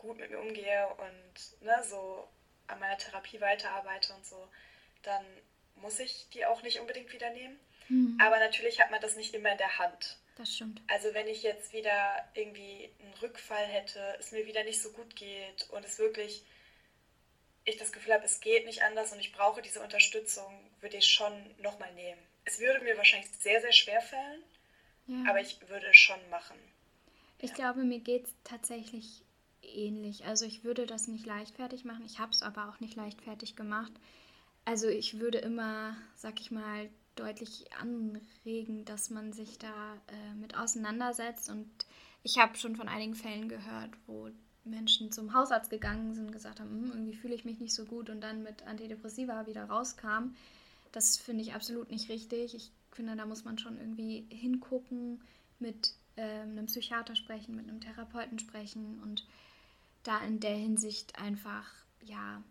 gut 0.00 0.18
mit 0.18 0.30
mir 0.30 0.40
umgehe 0.40 0.88
und 0.88 1.62
ne, 1.62 1.82
so 1.84 2.28
an 2.66 2.78
meiner 2.78 2.98
Therapie 2.98 3.40
weiterarbeite 3.40 4.12
und 4.14 4.24
so, 4.24 4.48
dann 5.02 5.24
muss 5.76 5.98
ich 5.98 6.28
die 6.32 6.46
auch 6.46 6.62
nicht 6.62 6.80
unbedingt 6.80 7.12
wieder 7.12 7.30
nehmen. 7.30 7.58
Mhm. 7.88 8.18
Aber 8.20 8.38
natürlich 8.38 8.80
hat 8.80 8.90
man 8.90 9.00
das 9.00 9.16
nicht 9.16 9.34
immer 9.34 9.52
in 9.52 9.58
der 9.58 9.78
Hand. 9.78 10.18
Das 10.36 10.54
stimmt. 10.54 10.80
Also 10.86 11.12
wenn 11.12 11.28
ich 11.28 11.42
jetzt 11.42 11.72
wieder 11.72 12.28
irgendwie 12.34 12.90
einen 13.02 13.14
Rückfall 13.14 13.66
hätte, 13.66 14.16
es 14.18 14.32
mir 14.32 14.46
wieder 14.46 14.64
nicht 14.64 14.80
so 14.80 14.90
gut 14.92 15.14
geht 15.16 15.68
und 15.70 15.84
es 15.84 15.98
wirklich, 15.98 16.44
ich 17.64 17.76
das 17.76 17.92
Gefühl 17.92 18.14
habe, 18.14 18.24
es 18.24 18.40
geht 18.40 18.64
nicht 18.64 18.82
anders 18.82 19.12
und 19.12 19.20
ich 19.20 19.32
brauche 19.32 19.60
diese 19.60 19.80
Unterstützung, 19.82 20.70
würde 20.80 20.96
ich 20.96 21.06
schon 21.06 21.32
nochmal 21.58 21.92
nehmen. 21.94 22.20
Es 22.44 22.58
würde 22.58 22.82
mir 22.84 22.96
wahrscheinlich 22.96 23.30
sehr, 23.38 23.60
sehr 23.60 23.72
schwer 23.72 24.00
fallen, 24.00 24.42
ja. 25.06 25.24
aber 25.28 25.40
ich 25.40 25.60
würde 25.68 25.88
es 25.88 25.96
schon 25.96 26.20
machen. 26.30 26.56
Ich 27.38 27.50
ja. 27.50 27.56
glaube, 27.56 27.84
mir 27.84 28.00
geht 28.00 28.24
es 28.24 28.34
tatsächlich 28.44 29.22
ähnlich. 29.62 30.24
Also 30.26 30.44
ich 30.44 30.64
würde 30.64 30.86
das 30.86 31.08
nicht 31.08 31.26
leichtfertig 31.26 31.84
machen. 31.84 32.04
Ich 32.04 32.18
habe 32.18 32.32
es 32.32 32.42
aber 32.42 32.68
auch 32.68 32.80
nicht 32.80 32.96
leichtfertig 32.96 33.56
gemacht. 33.56 33.92
Also 34.64 34.88
ich 34.88 35.18
würde 35.18 35.38
immer, 35.38 35.96
sag 36.16 36.40
ich 36.40 36.50
mal, 36.50 36.88
deutlich 37.16 37.66
anregen, 37.80 38.84
dass 38.84 39.10
man 39.10 39.32
sich 39.32 39.58
da 39.58 39.94
äh, 40.08 40.34
mit 40.34 40.56
auseinandersetzt. 40.56 41.50
Und 41.50 41.68
ich 42.22 42.38
habe 42.38 42.56
schon 42.56 42.76
von 42.76 42.88
einigen 42.88 43.14
Fällen 43.14 43.48
gehört, 43.48 43.90
wo 44.06 44.30
Menschen 44.64 45.10
zum 45.10 45.34
Hausarzt 45.34 45.70
gegangen 45.70 46.14
sind 46.14 46.26
und 46.26 46.32
gesagt 46.32 46.60
haben, 46.60 46.70
hm, 46.70 46.90
irgendwie 46.90 47.16
fühle 47.16 47.34
ich 47.34 47.44
mich 47.44 47.60
nicht 47.60 47.74
so 47.74 47.84
gut 47.84 48.10
und 48.10 48.20
dann 48.20 48.42
mit 48.42 48.62
Antidepressiva 48.66 49.46
wieder 49.46 49.64
rauskam. 49.64 50.34
Das 50.92 51.16
finde 51.16 51.42
ich 51.42 51.54
absolut 51.54 51.90
nicht 51.90 52.08
richtig. 52.08 52.54
Ich 52.54 52.70
finde, 52.92 53.16
da 53.16 53.26
muss 53.26 53.44
man 53.44 53.58
schon 53.58 53.78
irgendwie 53.78 54.26
hingucken, 54.30 55.20
mit 55.58 55.94
äh, 56.16 56.40
einem 56.40 56.66
Psychiater 56.66 57.14
sprechen, 57.14 57.54
mit 57.54 57.68
einem 57.68 57.80
Therapeuten 57.80 58.38
sprechen 58.38 59.00
und 59.02 59.26
da 60.02 60.22
in 60.24 60.40
der 60.40 60.54
Hinsicht 60.54 61.18
einfach, 61.18 61.68
ja, 62.02 62.42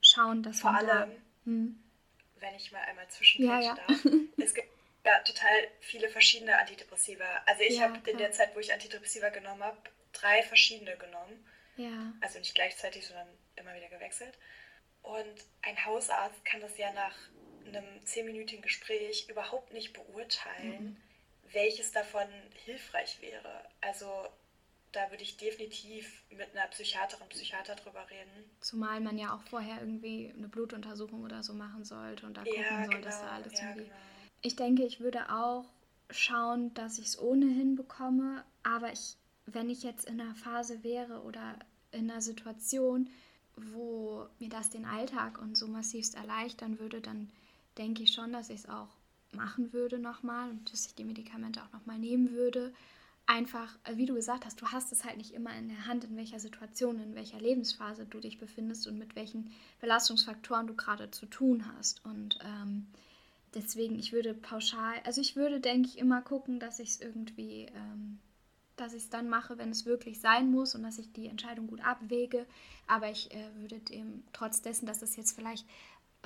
schauen, 0.00 0.42
dass 0.42 0.60
Vor 0.60 0.74
allem, 0.74 0.88
da, 0.88 1.08
hm. 1.44 1.82
wenn 2.40 2.54
ich 2.54 2.72
mal 2.72 2.82
einmal 2.82 3.08
zwischengreifen 3.08 3.62
ja, 3.62 3.74
ja. 3.76 3.86
darf, 3.86 4.04
es 4.44 4.54
gibt 4.54 4.68
ja 5.04 5.18
total 5.20 5.68
viele 5.80 6.08
verschiedene 6.08 6.58
Antidepressiva. 6.58 7.24
Also 7.46 7.62
ich 7.62 7.76
ja, 7.76 7.82
habe 7.82 8.10
in 8.10 8.18
der 8.18 8.32
Zeit, 8.32 8.54
wo 8.54 8.60
ich 8.60 8.72
Antidepressiva 8.72 9.28
genommen 9.30 9.62
habe, 9.62 9.78
drei 10.12 10.42
verschiedene 10.42 10.96
genommen. 10.96 11.46
Ja. 11.76 12.12
Also 12.20 12.38
nicht 12.38 12.54
gleichzeitig, 12.54 13.06
sondern 13.06 13.28
immer 13.56 13.74
wieder 13.74 13.88
gewechselt. 13.88 14.36
Und 15.02 15.44
ein 15.62 15.84
Hausarzt 15.84 16.44
kann 16.44 16.60
das 16.60 16.76
ja 16.76 16.92
nach 16.92 17.16
einem 17.66 18.04
zehnminütigen 18.04 18.62
Gespräch 18.62 19.28
überhaupt 19.28 19.72
nicht 19.72 19.92
beurteilen, 19.92 20.84
mhm. 20.84 20.96
welches 21.52 21.92
davon 21.92 22.26
hilfreich 22.64 23.20
wäre. 23.20 23.64
Also 23.80 24.26
da 24.92 25.10
würde 25.10 25.22
ich 25.22 25.36
definitiv 25.36 26.22
mit 26.30 26.54
einer 26.54 26.66
Psychiaterin, 26.68 27.28
Psychiater 27.28 27.74
drüber 27.74 28.08
reden. 28.10 28.50
Zumal 28.60 29.00
man 29.00 29.18
ja 29.18 29.34
auch 29.34 29.42
vorher 29.42 29.80
irgendwie 29.80 30.32
eine 30.36 30.48
Blutuntersuchung 30.48 31.22
oder 31.22 31.42
so 31.42 31.52
machen 31.52 31.84
sollte 31.84 32.26
und 32.26 32.36
da 32.36 32.42
gucken 32.42 32.62
ja, 32.62 32.84
soll, 32.84 32.94
genau, 32.94 33.04
dass 33.04 33.20
da 33.20 33.30
alles 33.30 33.52
ja, 33.52 33.68
irgendwie. 33.68 33.84
Genau. 33.84 33.96
Ich 34.40 34.56
denke, 34.56 34.84
ich 34.84 35.00
würde 35.00 35.30
auch 35.32 35.66
schauen, 36.10 36.72
dass 36.74 36.98
ich 36.98 37.06
es 37.06 37.18
ohnehin 37.18 37.76
bekomme, 37.76 38.44
aber 38.62 38.92
ich, 38.92 39.16
wenn 39.46 39.68
ich 39.68 39.82
jetzt 39.82 40.06
in 40.06 40.20
einer 40.20 40.34
Phase 40.34 40.82
wäre 40.82 41.22
oder 41.22 41.58
in 41.90 42.10
einer 42.10 42.22
Situation, 42.22 43.10
wo 43.56 44.26
mir 44.38 44.48
das 44.48 44.70
den 44.70 44.84
Alltag 44.84 45.38
und 45.38 45.56
so 45.56 45.66
massivst 45.66 46.14
erleichtern 46.14 46.78
würde, 46.78 47.00
dann 47.00 47.30
denke 47.76 48.04
ich 48.04 48.12
schon, 48.12 48.32
dass 48.32 48.50
ich 48.50 48.60
es 48.60 48.68
auch 48.68 48.88
machen 49.32 49.72
würde 49.72 49.98
nochmal 49.98 50.50
und 50.50 50.72
dass 50.72 50.86
ich 50.86 50.94
die 50.94 51.04
Medikamente 51.04 51.62
auch 51.62 51.72
nochmal 51.72 51.98
nehmen 51.98 52.32
würde 52.32 52.72
einfach, 53.28 53.78
äh, 53.84 53.96
wie 53.96 54.06
du 54.06 54.14
gesagt 54.14 54.44
hast, 54.44 54.60
du 54.60 54.66
hast 54.68 54.90
es 54.90 55.04
halt 55.04 55.18
nicht 55.18 55.32
immer 55.32 55.54
in 55.54 55.68
der 55.68 55.86
Hand, 55.86 56.04
in 56.04 56.16
welcher 56.16 56.40
Situation, 56.40 56.98
in 56.98 57.14
welcher 57.14 57.38
Lebensphase 57.38 58.06
du 58.06 58.18
dich 58.18 58.38
befindest 58.38 58.88
und 58.88 58.98
mit 58.98 59.14
welchen 59.14 59.52
Belastungsfaktoren 59.80 60.66
du 60.66 60.74
gerade 60.74 61.10
zu 61.10 61.26
tun 61.26 61.64
hast. 61.76 62.04
Und 62.04 62.38
ähm, 62.42 62.86
deswegen, 63.54 63.98
ich 63.98 64.12
würde 64.12 64.34
pauschal, 64.34 64.94
also 65.04 65.20
ich 65.20 65.36
würde, 65.36 65.60
denke 65.60 65.88
ich, 65.88 65.98
immer 65.98 66.22
gucken, 66.22 66.58
dass 66.58 66.78
ich 66.78 66.88
es 66.88 67.00
irgendwie, 67.00 67.66
ähm, 67.74 68.18
dass 68.76 68.94
ich 68.94 69.02
es 69.02 69.10
dann 69.10 69.28
mache, 69.28 69.58
wenn 69.58 69.70
es 69.70 69.84
wirklich 69.84 70.20
sein 70.20 70.50
muss 70.50 70.74
und 70.74 70.82
dass 70.82 70.98
ich 70.98 71.12
die 71.12 71.28
Entscheidung 71.28 71.66
gut 71.66 71.84
abwäge. 71.84 72.46
Aber 72.86 73.10
ich 73.10 73.30
äh, 73.34 73.54
würde 73.56 73.78
dem, 73.80 74.24
trotz 74.32 74.62
dessen, 74.62 74.86
dass 74.86 75.02
es 75.02 75.16
jetzt 75.16 75.36
vielleicht 75.36 75.66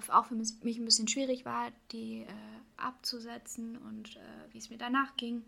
auch 0.09 0.27
für 0.27 0.37
mich 0.37 0.79
ein 0.79 0.85
bisschen 0.85 1.09
schwierig 1.09 1.45
war, 1.45 1.73
die 1.91 2.21
äh, 2.21 2.27
abzusetzen 2.77 3.77
und 3.77 4.17
äh, 4.17 4.53
wie 4.53 4.59
es 4.59 4.71
mir 4.71 4.79
danach 4.79 5.17
ging, 5.17 5.43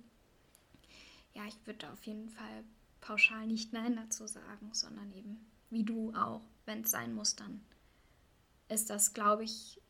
ja, 1.34 1.44
ich 1.46 1.66
würde 1.66 1.90
auf 1.92 2.04
jeden 2.04 2.30
Fall 2.30 2.64
pauschal 3.00 3.46
nicht 3.46 3.72
Nein 3.72 3.96
dazu 3.96 4.26
sagen, 4.26 4.70
sondern 4.72 5.12
eben 5.12 5.46
wie 5.70 5.84
du 5.84 6.14
auch, 6.14 6.42
wenn 6.66 6.82
es 6.82 6.90
sein 6.90 7.12
muss, 7.12 7.36
dann 7.36 7.64
ist 8.68 8.90
das, 8.90 9.12
glaube 9.12 9.44
ich, 9.44 9.80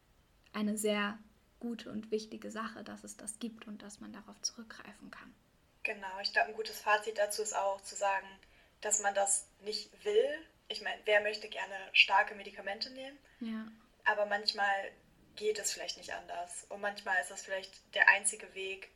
eine 0.52 0.76
sehr 0.76 1.18
gute 1.61 1.90
und 1.90 2.11
wichtige 2.11 2.50
Sache, 2.50 2.83
dass 2.83 3.04
es 3.04 3.16
das 3.16 3.38
gibt 3.38 3.66
und 3.66 3.83
dass 3.83 4.00
man 4.00 4.12
darauf 4.12 4.40
zurückgreifen 4.42 5.11
kann. 5.11 5.35
Genau, 5.83 6.20
ich 6.22 6.33
glaube, 6.33 6.48
ein 6.48 6.57
gutes 6.57 6.80
Fazit 6.80 7.18
dazu 7.18 7.42
ist 7.42 7.54
auch 7.54 7.80
zu 7.83 7.94
sagen, 7.94 8.26
dass 8.80 9.00
man 9.00 9.14
das 9.14 9.46
nicht 9.62 9.90
will. 10.04 10.46
Ich 10.68 10.83
meine, 10.83 11.00
wer 11.04 11.20
möchte 11.20 11.48
gerne 11.48 11.74
starke 11.92 12.35
Medikamente 12.35 12.90
nehmen? 12.90 13.18
Ja. 13.40 13.66
Aber 14.04 14.26
manchmal 14.26 14.90
geht 15.37 15.59
es 15.59 15.72
vielleicht 15.72 15.98
nicht 15.98 16.12
anders. 16.12 16.66
Und 16.70 16.80
manchmal 16.80 17.20
ist 17.20 17.30
das 17.30 17.42
vielleicht 17.42 17.94
der 17.94 18.09
einzige 18.09 18.54
Weg, 18.54 18.90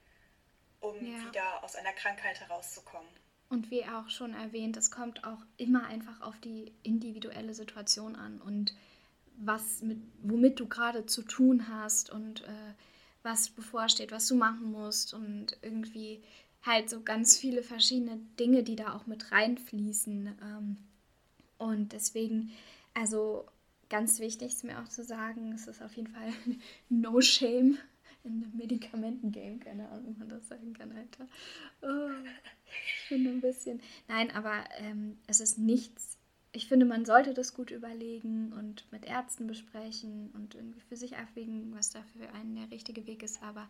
um 0.80 0.94
ja. 0.96 1.26
wieder 1.26 1.64
aus 1.64 1.76
einer 1.76 1.92
Krankheit 1.92 2.40
herauszukommen. 2.40 3.08
Und 3.48 3.70
wie 3.70 3.84
auch 3.84 4.08
schon 4.10 4.34
erwähnt, 4.34 4.76
es 4.76 4.90
kommt 4.90 5.24
auch 5.24 5.42
immer 5.56 5.86
einfach 5.86 6.20
auf 6.20 6.38
die 6.40 6.72
individuelle 6.82 7.54
Situation 7.54 8.14
an 8.14 8.40
und 8.40 8.74
was 9.38 9.82
mit, 9.82 9.98
womit 10.22 10.60
du 10.60 10.68
gerade 10.68 11.06
zu 11.06 11.22
tun 11.22 11.68
hast 11.68 12.10
und 12.10 12.42
äh, 12.42 12.74
was 13.22 13.48
bevorsteht, 13.48 14.12
was 14.12 14.26
du 14.28 14.34
machen 14.34 14.72
musst 14.72 15.14
und 15.14 15.56
irgendwie 15.62 16.22
halt 16.62 16.90
so 16.90 17.02
ganz 17.02 17.38
viele 17.38 17.62
verschiedene 17.62 18.18
Dinge, 18.38 18.62
die 18.62 18.76
da 18.76 18.94
auch 18.94 19.06
mit 19.06 19.32
reinfließen. 19.32 20.38
Ähm, 20.42 20.76
und 21.56 21.92
deswegen, 21.92 22.50
also 22.94 23.46
ganz 23.88 24.18
wichtig 24.18 24.52
ist 24.52 24.64
mir 24.64 24.80
auch 24.80 24.88
zu 24.88 25.04
sagen, 25.04 25.52
es 25.52 25.66
ist 25.66 25.82
auf 25.82 25.94
jeden 25.96 26.12
Fall 26.12 26.32
no 26.88 27.20
shame 27.20 27.78
in 28.24 28.42
einem 28.42 28.56
Medikamentengame, 28.56 29.58
keine 29.58 29.88
Ahnung, 29.88 30.14
wie 30.14 30.18
man 30.18 30.28
das 30.28 30.48
sagen 30.48 30.72
kann, 30.72 30.92
Alter. 30.92 31.28
Oh, 31.82 32.10
ich 32.66 33.08
finde 33.08 33.30
ein 33.30 33.40
bisschen. 33.40 33.80
Nein, 34.08 34.30
aber 34.30 34.64
ähm, 34.78 35.18
es 35.26 35.40
ist 35.40 35.58
nichts. 35.58 36.18
Ich 36.52 36.66
finde, 36.66 36.86
man 36.86 37.04
sollte 37.04 37.34
das 37.34 37.54
gut 37.54 37.70
überlegen 37.70 38.52
und 38.52 38.90
mit 38.90 39.04
Ärzten 39.04 39.46
besprechen 39.46 40.30
und 40.32 40.54
irgendwie 40.54 40.80
für 40.80 40.96
sich 40.96 41.16
abwägen, 41.16 41.74
was 41.74 41.90
da 41.90 42.02
für 42.02 42.32
einen 42.32 42.56
der 42.56 42.70
richtige 42.70 43.06
Weg 43.06 43.22
ist. 43.22 43.42
Aber 43.42 43.68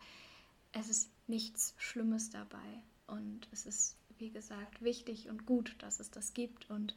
es 0.72 0.88
ist 0.88 1.10
nichts 1.26 1.74
Schlimmes 1.76 2.30
dabei. 2.30 2.82
Und 3.06 3.48
es 3.52 3.66
ist, 3.66 3.96
wie 4.18 4.30
gesagt, 4.30 4.82
wichtig 4.82 5.28
und 5.28 5.46
gut, 5.46 5.74
dass 5.80 5.98
es 5.98 6.10
das 6.10 6.34
gibt. 6.34 6.70
Und 6.70 6.94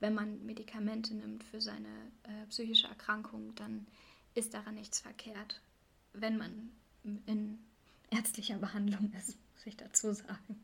wenn 0.00 0.14
man 0.14 0.44
Medikamente 0.44 1.14
nimmt 1.14 1.44
für 1.44 1.60
seine 1.60 1.88
äh, 2.22 2.46
psychische 2.48 2.88
Erkrankung, 2.88 3.54
dann 3.56 3.86
ist 4.34 4.54
daran 4.54 4.76
nichts 4.76 5.00
verkehrt, 5.00 5.60
wenn 6.12 6.38
man 6.38 6.70
in 7.04 7.58
ärztlicher 8.10 8.58
Behandlung 8.58 9.12
ist, 9.18 9.36
muss 9.54 9.66
ich 9.66 9.76
dazu 9.76 10.12
sagen. 10.12 10.62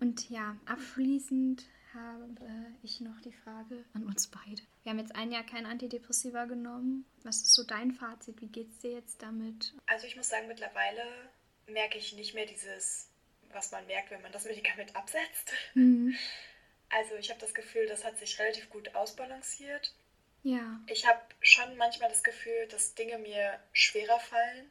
Und 0.00 0.28
ja, 0.28 0.56
abschließend 0.66 1.64
habe 1.94 2.36
ich 2.82 3.00
noch 3.00 3.18
die 3.22 3.32
Frage 3.32 3.84
an 3.94 4.04
uns 4.04 4.26
beide. 4.26 4.62
Wir 4.82 4.90
haben 4.90 4.98
jetzt 4.98 5.16
ein 5.16 5.32
Jahr 5.32 5.44
kein 5.44 5.66
Antidepressiva 5.66 6.44
genommen. 6.44 7.06
Was 7.22 7.36
ist 7.38 7.54
so 7.54 7.64
dein 7.64 7.92
Fazit? 7.92 8.40
Wie 8.40 8.48
geht 8.48 8.70
es 8.70 8.78
dir 8.78 8.92
jetzt 8.92 9.22
damit? 9.22 9.74
Also 9.86 10.06
ich 10.06 10.16
muss 10.16 10.28
sagen, 10.28 10.48
mittlerweile 10.48 11.02
merke 11.66 11.98
ich 11.98 12.12
nicht 12.12 12.34
mehr 12.34 12.46
dieses, 12.46 13.08
was 13.52 13.72
man 13.72 13.86
merkt, 13.86 14.10
wenn 14.10 14.22
man 14.22 14.32
das 14.32 14.44
Medikament 14.44 14.94
absetzt. 14.94 15.52
Mhm. 15.74 16.14
Also 16.90 17.14
ich 17.16 17.30
habe 17.30 17.40
das 17.40 17.54
Gefühl, 17.54 17.86
das 17.86 18.04
hat 18.04 18.18
sich 18.18 18.38
relativ 18.38 18.70
gut 18.70 18.94
ausbalanciert. 18.94 19.94
Ja. 20.42 20.80
Ich 20.86 21.06
habe 21.06 21.20
schon 21.40 21.76
manchmal 21.76 22.08
das 22.08 22.22
Gefühl, 22.22 22.68
dass 22.70 22.94
Dinge 22.94 23.18
mir 23.18 23.58
schwerer 23.72 24.20
fallen. 24.20 24.70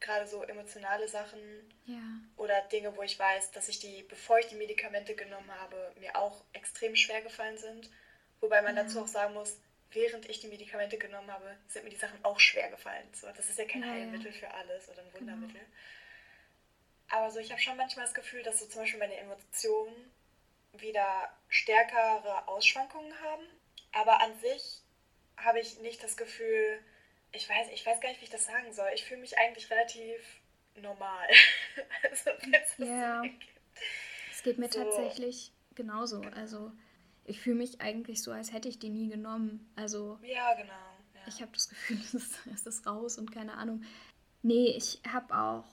Gerade 0.00 0.26
so 0.26 0.42
emotionale 0.42 1.08
Sachen. 1.08 1.40
Ja. 1.86 2.00
Oder 2.36 2.60
Dinge, 2.72 2.96
wo 2.96 3.02
ich 3.02 3.18
weiß, 3.18 3.50
dass 3.52 3.68
ich 3.68 3.78
die, 3.78 4.02
bevor 4.04 4.38
ich 4.38 4.46
die 4.46 4.56
Medikamente 4.56 5.14
genommen 5.14 5.50
habe, 5.60 5.92
mir 6.00 6.16
auch 6.16 6.42
extrem 6.52 6.96
schwer 6.96 7.22
gefallen 7.22 7.58
sind. 7.58 7.90
Wobei 8.40 8.62
man 8.62 8.76
ja. 8.76 8.82
dazu 8.82 9.00
auch 9.02 9.06
sagen 9.06 9.34
muss, 9.34 9.58
während 9.92 10.28
ich 10.28 10.40
die 10.40 10.48
Medikamente 10.48 10.98
genommen 10.98 11.30
habe, 11.30 11.56
sind 11.68 11.84
mir 11.84 11.90
die 11.90 11.96
Sachen 11.96 12.24
auch 12.24 12.40
schwer 12.40 12.70
gefallen. 12.70 13.06
So, 13.12 13.26
das 13.36 13.48
ist 13.50 13.58
ja 13.58 13.66
kein 13.66 13.82
ja, 13.82 13.88
Heilmittel 13.88 14.32
für 14.32 14.50
alles 14.52 14.88
oder 14.88 15.02
ein 15.02 15.10
genau. 15.12 15.20
Wundermittel. 15.20 15.60
Genau. 15.60 15.70
Aber 17.10 17.30
so, 17.30 17.40
ich 17.40 17.50
habe 17.50 17.60
schon 17.60 17.76
manchmal 17.76 18.06
das 18.06 18.14
Gefühl, 18.14 18.42
dass 18.42 18.60
so 18.60 18.66
zum 18.66 18.82
Beispiel 18.82 19.00
meine 19.00 19.16
Emotionen 19.16 20.12
wieder 20.74 21.32
stärkere 21.48 22.46
Ausschwankungen 22.46 23.12
haben. 23.20 23.42
Aber 23.92 24.20
an 24.20 24.38
sich 24.38 24.82
habe 25.36 25.60
ich 25.60 25.80
nicht 25.80 26.02
das 26.02 26.16
Gefühl, 26.16 26.78
ich 27.32 27.48
weiß, 27.48 27.68
ich 27.72 27.84
weiß 27.84 28.00
gar 28.00 28.08
nicht, 28.08 28.20
wie 28.20 28.24
ich 28.24 28.30
das 28.30 28.46
sagen 28.46 28.72
soll. 28.72 28.88
Ich 28.94 29.04
fühle 29.04 29.20
mich 29.20 29.38
eigentlich 29.38 29.70
relativ 29.70 30.40
normal. 30.76 31.28
also, 32.10 32.30
ja. 32.78 33.22
Es 34.30 34.42
geht 34.42 34.58
mir 34.58 34.70
so. 34.70 34.82
tatsächlich 34.82 35.52
genauso. 35.74 36.20
Genau. 36.20 36.36
Also 36.36 36.72
ich 37.24 37.40
fühle 37.40 37.56
mich 37.56 37.80
eigentlich 37.80 38.22
so, 38.22 38.32
als 38.32 38.52
hätte 38.52 38.68
ich 38.68 38.78
die 38.78 38.90
nie 38.90 39.08
genommen. 39.08 39.70
Also 39.76 40.18
ja, 40.22 40.54
genau. 40.54 40.72
Ja. 41.14 41.20
Ich 41.28 41.40
habe 41.40 41.52
das 41.52 41.68
Gefühl, 41.68 41.98
es 42.54 42.66
ist 42.66 42.86
raus 42.86 43.18
und 43.18 43.30
keine 43.32 43.54
Ahnung. 43.54 43.84
Nee, 44.42 44.74
ich 44.76 45.00
habe 45.06 45.36
auch 45.36 45.64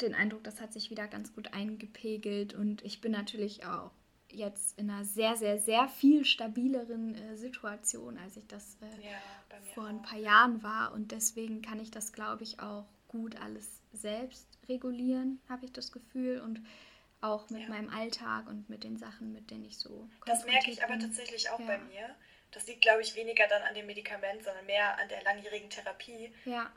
den 0.00 0.14
Eindruck, 0.14 0.42
das 0.42 0.60
hat 0.60 0.72
sich 0.72 0.90
wieder 0.90 1.06
ganz 1.06 1.34
gut 1.34 1.52
eingepegelt 1.52 2.54
und 2.54 2.82
ich 2.82 3.00
bin 3.00 3.12
natürlich 3.12 3.64
auch 3.64 3.92
jetzt 4.34 4.78
in 4.78 4.90
einer 4.90 5.04
sehr, 5.04 5.36
sehr, 5.36 5.58
sehr 5.58 5.88
viel 5.88 6.24
stabileren 6.24 7.14
äh, 7.14 7.36
Situation, 7.36 8.18
als 8.18 8.36
ich 8.36 8.46
das 8.46 8.76
äh, 8.80 9.06
ja, 9.06 9.18
vor 9.74 9.86
ein 9.86 10.02
paar 10.02 10.18
Jahren 10.18 10.62
war. 10.62 10.92
Und 10.92 11.12
deswegen 11.12 11.62
kann 11.62 11.80
ich 11.80 11.90
das, 11.90 12.12
glaube 12.12 12.44
ich, 12.44 12.60
auch 12.60 12.86
gut 13.08 13.40
alles 13.40 13.80
selbst 13.92 14.46
regulieren, 14.68 15.40
habe 15.48 15.64
ich 15.64 15.72
das 15.72 15.92
Gefühl. 15.92 16.40
Und 16.40 16.60
auch 17.20 17.48
mit 17.48 17.62
ja. 17.62 17.68
meinem 17.68 17.88
Alltag 17.88 18.46
und 18.48 18.68
mit 18.68 18.84
den 18.84 18.98
Sachen, 18.98 19.32
mit 19.32 19.50
denen 19.50 19.64
ich 19.64 19.78
so. 19.78 20.08
Das 20.26 20.44
merke 20.44 20.70
ich 20.70 20.84
aber 20.84 20.98
tatsächlich 20.98 21.48
auch 21.50 21.60
ja. 21.60 21.66
bei 21.66 21.78
mir. 21.78 22.14
Das 22.50 22.66
liegt, 22.66 22.82
glaube 22.82 23.02
ich, 23.02 23.16
weniger 23.16 23.48
dann 23.48 23.62
an 23.62 23.74
dem 23.74 23.86
Medikament, 23.86 24.44
sondern 24.44 24.66
mehr 24.66 24.98
an 24.98 25.08
der 25.08 25.22
langjährigen 25.22 25.70
Therapie. 25.70 26.32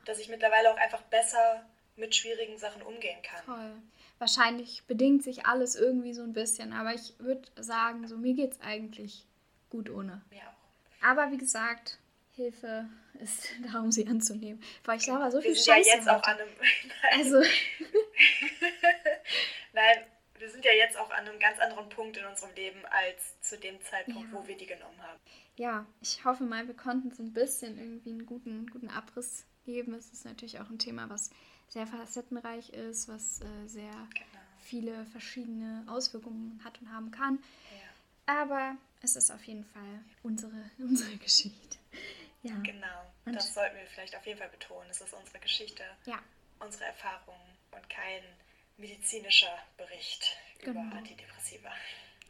Dass 0.05 0.19
ich 0.19 0.29
mittlerweile 0.29 0.71
auch 0.71 0.77
einfach 0.77 1.01
besser 1.03 1.63
mit 1.97 2.15
schwierigen 2.15 2.57
Sachen 2.57 2.81
umgehen 2.81 3.21
kann. 3.21 3.45
Toll 3.45 3.81
wahrscheinlich 4.19 4.83
bedingt 4.87 5.23
sich 5.23 5.45
alles 5.45 5.75
irgendwie 5.75 6.13
so 6.13 6.23
ein 6.23 6.33
bisschen. 6.33 6.73
Aber 6.73 6.93
ich 6.93 7.13
würde 7.19 7.47
sagen, 7.61 8.07
so 8.07 8.17
mir 8.17 8.33
geht 8.33 8.53
es 8.53 8.61
eigentlich 8.61 9.25
gut 9.69 9.89
ohne. 9.89 10.21
Ja. 10.31 10.55
Aber 11.01 11.31
wie 11.31 11.37
gesagt, 11.37 11.99
Hilfe 12.33 12.89
ist 13.19 13.49
darum, 13.71 13.91
sie 13.91 14.07
anzunehmen. 14.07 14.61
Weil 14.85 14.97
ich 14.97 15.03
selber 15.03 15.31
so 15.31 15.41
viel 15.41 15.55
Scheiße 15.55 15.89
ja 15.89 15.95
jetzt 15.95 16.07
hatte. 16.07 16.17
auch 16.17 16.23
an 16.23 16.39
einem. 16.39 16.49
Nein. 17.01 17.19
Also. 17.19 17.37
Nein, 19.73 19.97
wir 20.39 20.49
sind 20.49 20.65
ja 20.65 20.71
jetzt 20.71 20.97
auch 20.97 21.09
an 21.11 21.27
einem 21.27 21.39
ganz 21.39 21.59
anderen 21.59 21.89
Punkt 21.89 22.17
in 22.17 22.25
unserem 22.25 22.53
Leben 22.55 22.83
als 22.85 23.39
zu 23.41 23.57
dem 23.57 23.79
Zeitpunkt, 23.81 24.31
ja. 24.31 24.37
wo 24.37 24.47
wir 24.47 24.57
die 24.57 24.65
genommen 24.65 25.01
haben. 25.01 25.19
Ja, 25.55 25.85
ich 26.01 26.23
hoffe 26.25 26.43
mal, 26.43 26.67
wir 26.67 26.75
konnten 26.75 27.11
so 27.11 27.23
ein 27.23 27.33
bisschen 27.33 27.77
irgendwie 27.77 28.11
einen 28.11 28.25
guten, 28.25 28.67
guten 28.67 28.89
Abriss 28.89 29.45
geben. 29.67 29.93
Es 29.93 30.09
ist 30.09 30.25
natürlich 30.25 30.59
auch 30.59 30.69
ein 30.69 30.79
Thema, 30.79 31.09
was 31.09 31.29
sehr 31.67 31.85
facettenreich 31.85 32.69
ist, 32.69 33.07
was 33.07 33.41
äh, 33.41 33.67
sehr 33.67 33.91
genau. 33.91 34.41
viele 34.59 35.05
verschiedene 35.07 35.85
Auswirkungen 35.87 36.59
hat 36.63 36.81
und 36.81 36.91
haben 36.91 37.11
kann. 37.11 37.39
Ja. 37.71 38.39
Aber 38.41 38.77
es 39.01 39.15
ist 39.15 39.29
auf 39.29 39.43
jeden 39.43 39.65
Fall 39.65 39.99
unsere, 40.23 40.71
unsere 40.79 41.15
Geschichte. 41.17 41.77
Ja. 42.43 42.55
Genau, 42.59 43.11
und 43.25 43.35
das 43.35 43.53
sollten 43.53 43.75
wir 43.75 43.85
vielleicht 43.87 44.15
auf 44.15 44.25
jeden 44.25 44.39
Fall 44.39 44.49
betonen. 44.49 44.89
Es 44.89 45.01
ist 45.01 45.13
unsere 45.13 45.39
Geschichte, 45.39 45.83
ja. 46.05 46.19
unsere 46.59 46.85
Erfahrungen 46.85 47.57
und 47.71 47.89
kein 47.89 48.23
medizinischer 48.77 49.53
Bericht 49.75 50.37
genau. 50.59 50.81
über 50.83 50.95
Antidepressiva. 50.95 51.69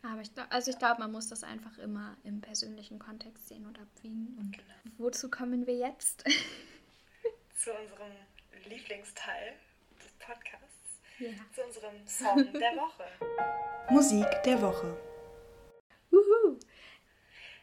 Aber 0.01 0.21
ich 0.21 0.33
glaube, 0.33 0.51
also 0.51 0.71
ich 0.71 0.79
glaube, 0.79 1.01
man 1.01 1.11
muss 1.11 1.27
das 1.27 1.43
einfach 1.43 1.77
immer 1.77 2.15
im 2.23 2.41
persönlichen 2.41 2.97
Kontext 2.97 3.47
sehen 3.47 3.65
und 3.65 3.77
abwiegen. 3.79 4.35
Und 4.39 4.53
genau. 4.53 4.73
wozu 4.97 5.29
kommen 5.29 5.67
wir 5.67 5.75
jetzt? 5.75 6.23
Zu 7.57 7.73
unserem 7.73 8.11
Lieblingsteil 8.65 9.53
des 9.97 10.11
Podcasts, 10.19 11.01
ja. 11.17 11.29
zu 11.53 11.63
unserem 11.63 12.07
Song 12.07 12.53
der 12.53 12.75
Woche. 12.75 13.05
Musik 13.89 14.27
der 14.43 14.61
Woche. 14.61 14.95
Uhu. 16.11 16.59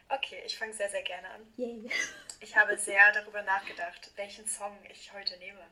Okay, 0.09 0.43
ich 0.45 0.57
fange 0.57 0.73
sehr, 0.73 0.89
sehr 0.89 1.03
gerne 1.03 1.29
an. 1.29 1.53
Yay. 1.57 1.89
Ich 2.41 2.55
habe 2.55 2.77
sehr 2.77 3.11
darüber 3.13 3.41
nachgedacht, 3.41 4.11
welchen 4.17 4.45
Song 4.45 4.77
ich 4.91 5.11
heute 5.13 5.37
nehme. 5.39 5.65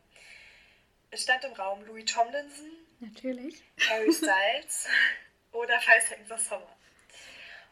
Es 1.11 1.23
stand 1.23 1.43
im 1.43 1.51
Raum 1.53 1.85
Louis 1.85 2.05
Tomlinson. 2.05 2.71
Natürlich. 3.01 3.61
Harry 3.89 4.11
Styles 4.13 4.87
oder 5.51 5.79
Five 5.81 6.07
Seconds 6.07 6.31
of 6.31 6.39
Summer. 6.39 6.75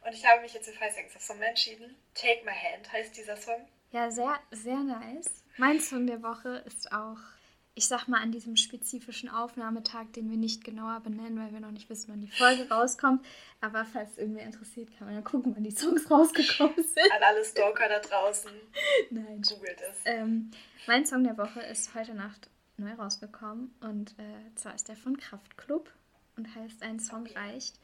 Und 0.06 0.14
ich 0.14 0.26
habe 0.26 0.42
mich 0.42 0.54
jetzt 0.54 0.70
für 0.70 0.78
Five 0.78 0.94
Seconds 0.94 1.16
of 1.16 1.22
Summer 1.22 1.48
entschieden. 1.48 1.96
Take 2.14 2.44
My 2.44 2.52
Hand 2.52 2.92
heißt 2.92 3.16
dieser 3.16 3.38
Song. 3.38 3.68
Ja, 3.92 4.12
sehr, 4.12 4.40
sehr 4.52 4.78
nice. 4.78 5.44
Mein 5.58 5.80
Song 5.80 6.08
der 6.08 6.24
Woche 6.24 6.64
ist 6.66 6.92
auch 6.92 7.18
ich 7.74 7.88
sag 7.88 8.08
mal, 8.08 8.22
an 8.22 8.32
diesem 8.32 8.58
spezifischen 8.58 9.30
Aufnahmetag, 9.30 10.12
den 10.14 10.30
wir 10.30 10.38
nicht 10.38 10.64
genauer 10.64 11.00
benennen, 11.00 11.40
weil 11.40 11.54
wir 11.54 11.62
noch 11.62 11.72
nicht 11.72 11.90
wissen, 11.90 12.12
wann 12.12 12.20
die 12.20 12.28
Folge 12.28 12.70
rauskommt. 12.70 13.26
Aber 13.62 13.86
falls 13.86 14.18
irgendwer 14.18 14.44
interessiert, 14.44 14.90
kann 14.98 15.08
man 15.08 15.16
ja 15.16 15.22
gucken, 15.22 15.56
wann 15.56 15.64
die 15.64 15.72
Songs 15.72 16.10
rausgekommen 16.12 16.76
sind. 16.76 17.12
An 17.16 17.24
alle 17.24 17.46
Stalker 17.46 17.88
da 17.88 18.00
draußen. 18.00 18.52
Nein. 19.10 19.42
Googelt 19.42 19.80
es. 19.90 20.00
Ähm, 20.06 20.52
mein 20.86 21.06
Song 21.06 21.24
der 21.24 21.38
Woche 21.38 21.62
ist 21.62 21.96
heute 21.96 22.14
Nacht 22.14 22.50
neu 22.76 22.92
rausgekommen. 22.94 23.74
Und 23.80 24.12
äh, 24.20 24.56
zwar 24.56 24.76
ist 24.76 24.90
der 24.90 24.98
von 24.98 25.16
Kraftklub 25.16 25.90
und 26.36 26.54
heißt 26.54 26.84
Ein 26.84 27.00
Song 27.00 27.22
okay. 27.22 27.38
reicht. 27.38 27.80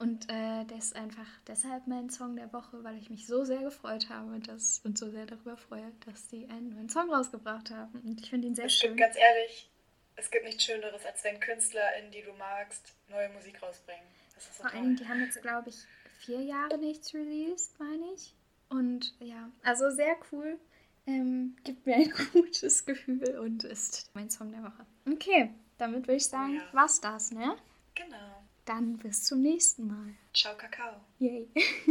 Und 0.00 0.30
äh, 0.30 0.64
der 0.64 0.78
ist 0.78 0.96
einfach 0.96 1.26
deshalb 1.46 1.86
mein 1.86 2.08
Song 2.08 2.34
der 2.34 2.50
Woche, 2.54 2.82
weil 2.82 2.96
ich 2.96 3.10
mich 3.10 3.26
so 3.26 3.44
sehr 3.44 3.60
gefreut 3.60 4.08
habe 4.08 4.40
dass, 4.40 4.80
und 4.82 4.96
so 4.96 5.10
sehr 5.10 5.26
darüber 5.26 5.58
freue, 5.58 5.92
dass 6.06 6.30
sie 6.30 6.48
einen 6.48 6.70
neuen 6.70 6.88
Song 6.88 7.12
rausgebracht 7.12 7.70
haben. 7.70 8.00
Und 8.00 8.18
ich 8.18 8.30
finde 8.30 8.48
ihn 8.48 8.54
sehr 8.54 8.64
es 8.64 8.72
schön. 8.72 8.96
Gibt, 8.96 9.00
ganz 9.00 9.16
ehrlich, 9.16 9.70
es 10.16 10.30
gibt 10.30 10.46
nichts 10.46 10.64
Schöneres, 10.64 11.04
als 11.04 11.22
wenn 11.22 11.38
KünstlerInnen, 11.38 12.10
die 12.12 12.22
du 12.22 12.32
magst, 12.32 12.94
neue 13.10 13.28
Musik 13.28 13.62
rausbringen. 13.62 14.02
Das 14.34 14.44
ist 14.44 14.56
so 14.56 14.62
Vor 14.62 14.70
Dingen, 14.70 14.96
die 14.96 15.06
haben 15.06 15.20
jetzt, 15.20 15.42
glaube 15.42 15.68
ich, 15.68 15.76
vier 16.20 16.40
Jahre 16.40 16.78
nichts 16.78 17.12
released, 17.12 17.78
meine 17.78 18.06
ich. 18.14 18.34
Und 18.70 19.14
ja, 19.20 19.50
also 19.64 19.90
sehr 19.90 20.16
cool. 20.32 20.58
Ähm, 21.06 21.56
gibt 21.62 21.84
mir 21.84 21.96
ein 21.96 22.12
gutes 22.32 22.86
Gefühl 22.86 23.38
und 23.38 23.64
ist 23.64 24.08
mein 24.14 24.30
Song 24.30 24.50
der 24.50 24.62
Woche. 24.62 24.86
Okay, 25.06 25.50
damit 25.76 26.06
würde 26.06 26.16
ich 26.16 26.26
sagen, 26.26 26.56
ja. 26.56 26.62
war's 26.72 27.02
das, 27.02 27.32
ne? 27.32 27.58
Genau. 27.94 28.39
Dann 28.70 28.98
bis 28.98 29.24
zum 29.24 29.42
nächsten 29.42 29.88
Mal. 29.88 30.14
Ciao, 30.32 30.54
Kakao. 30.56 30.92
Yay. 31.18 31.48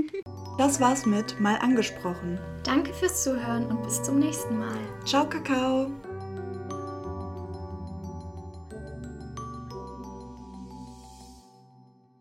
das 0.57 0.79
war's 0.79 1.05
mit 1.05 1.37
Mal 1.37 1.57
angesprochen. 1.57 2.39
Danke 2.63 2.93
fürs 2.93 3.21
Zuhören 3.21 3.65
und 3.65 3.83
bis 3.83 4.01
zum 4.01 4.17
nächsten 4.17 4.57
Mal. 4.57 4.79
Ciao, 5.03 5.27
Kakao. 5.27 5.91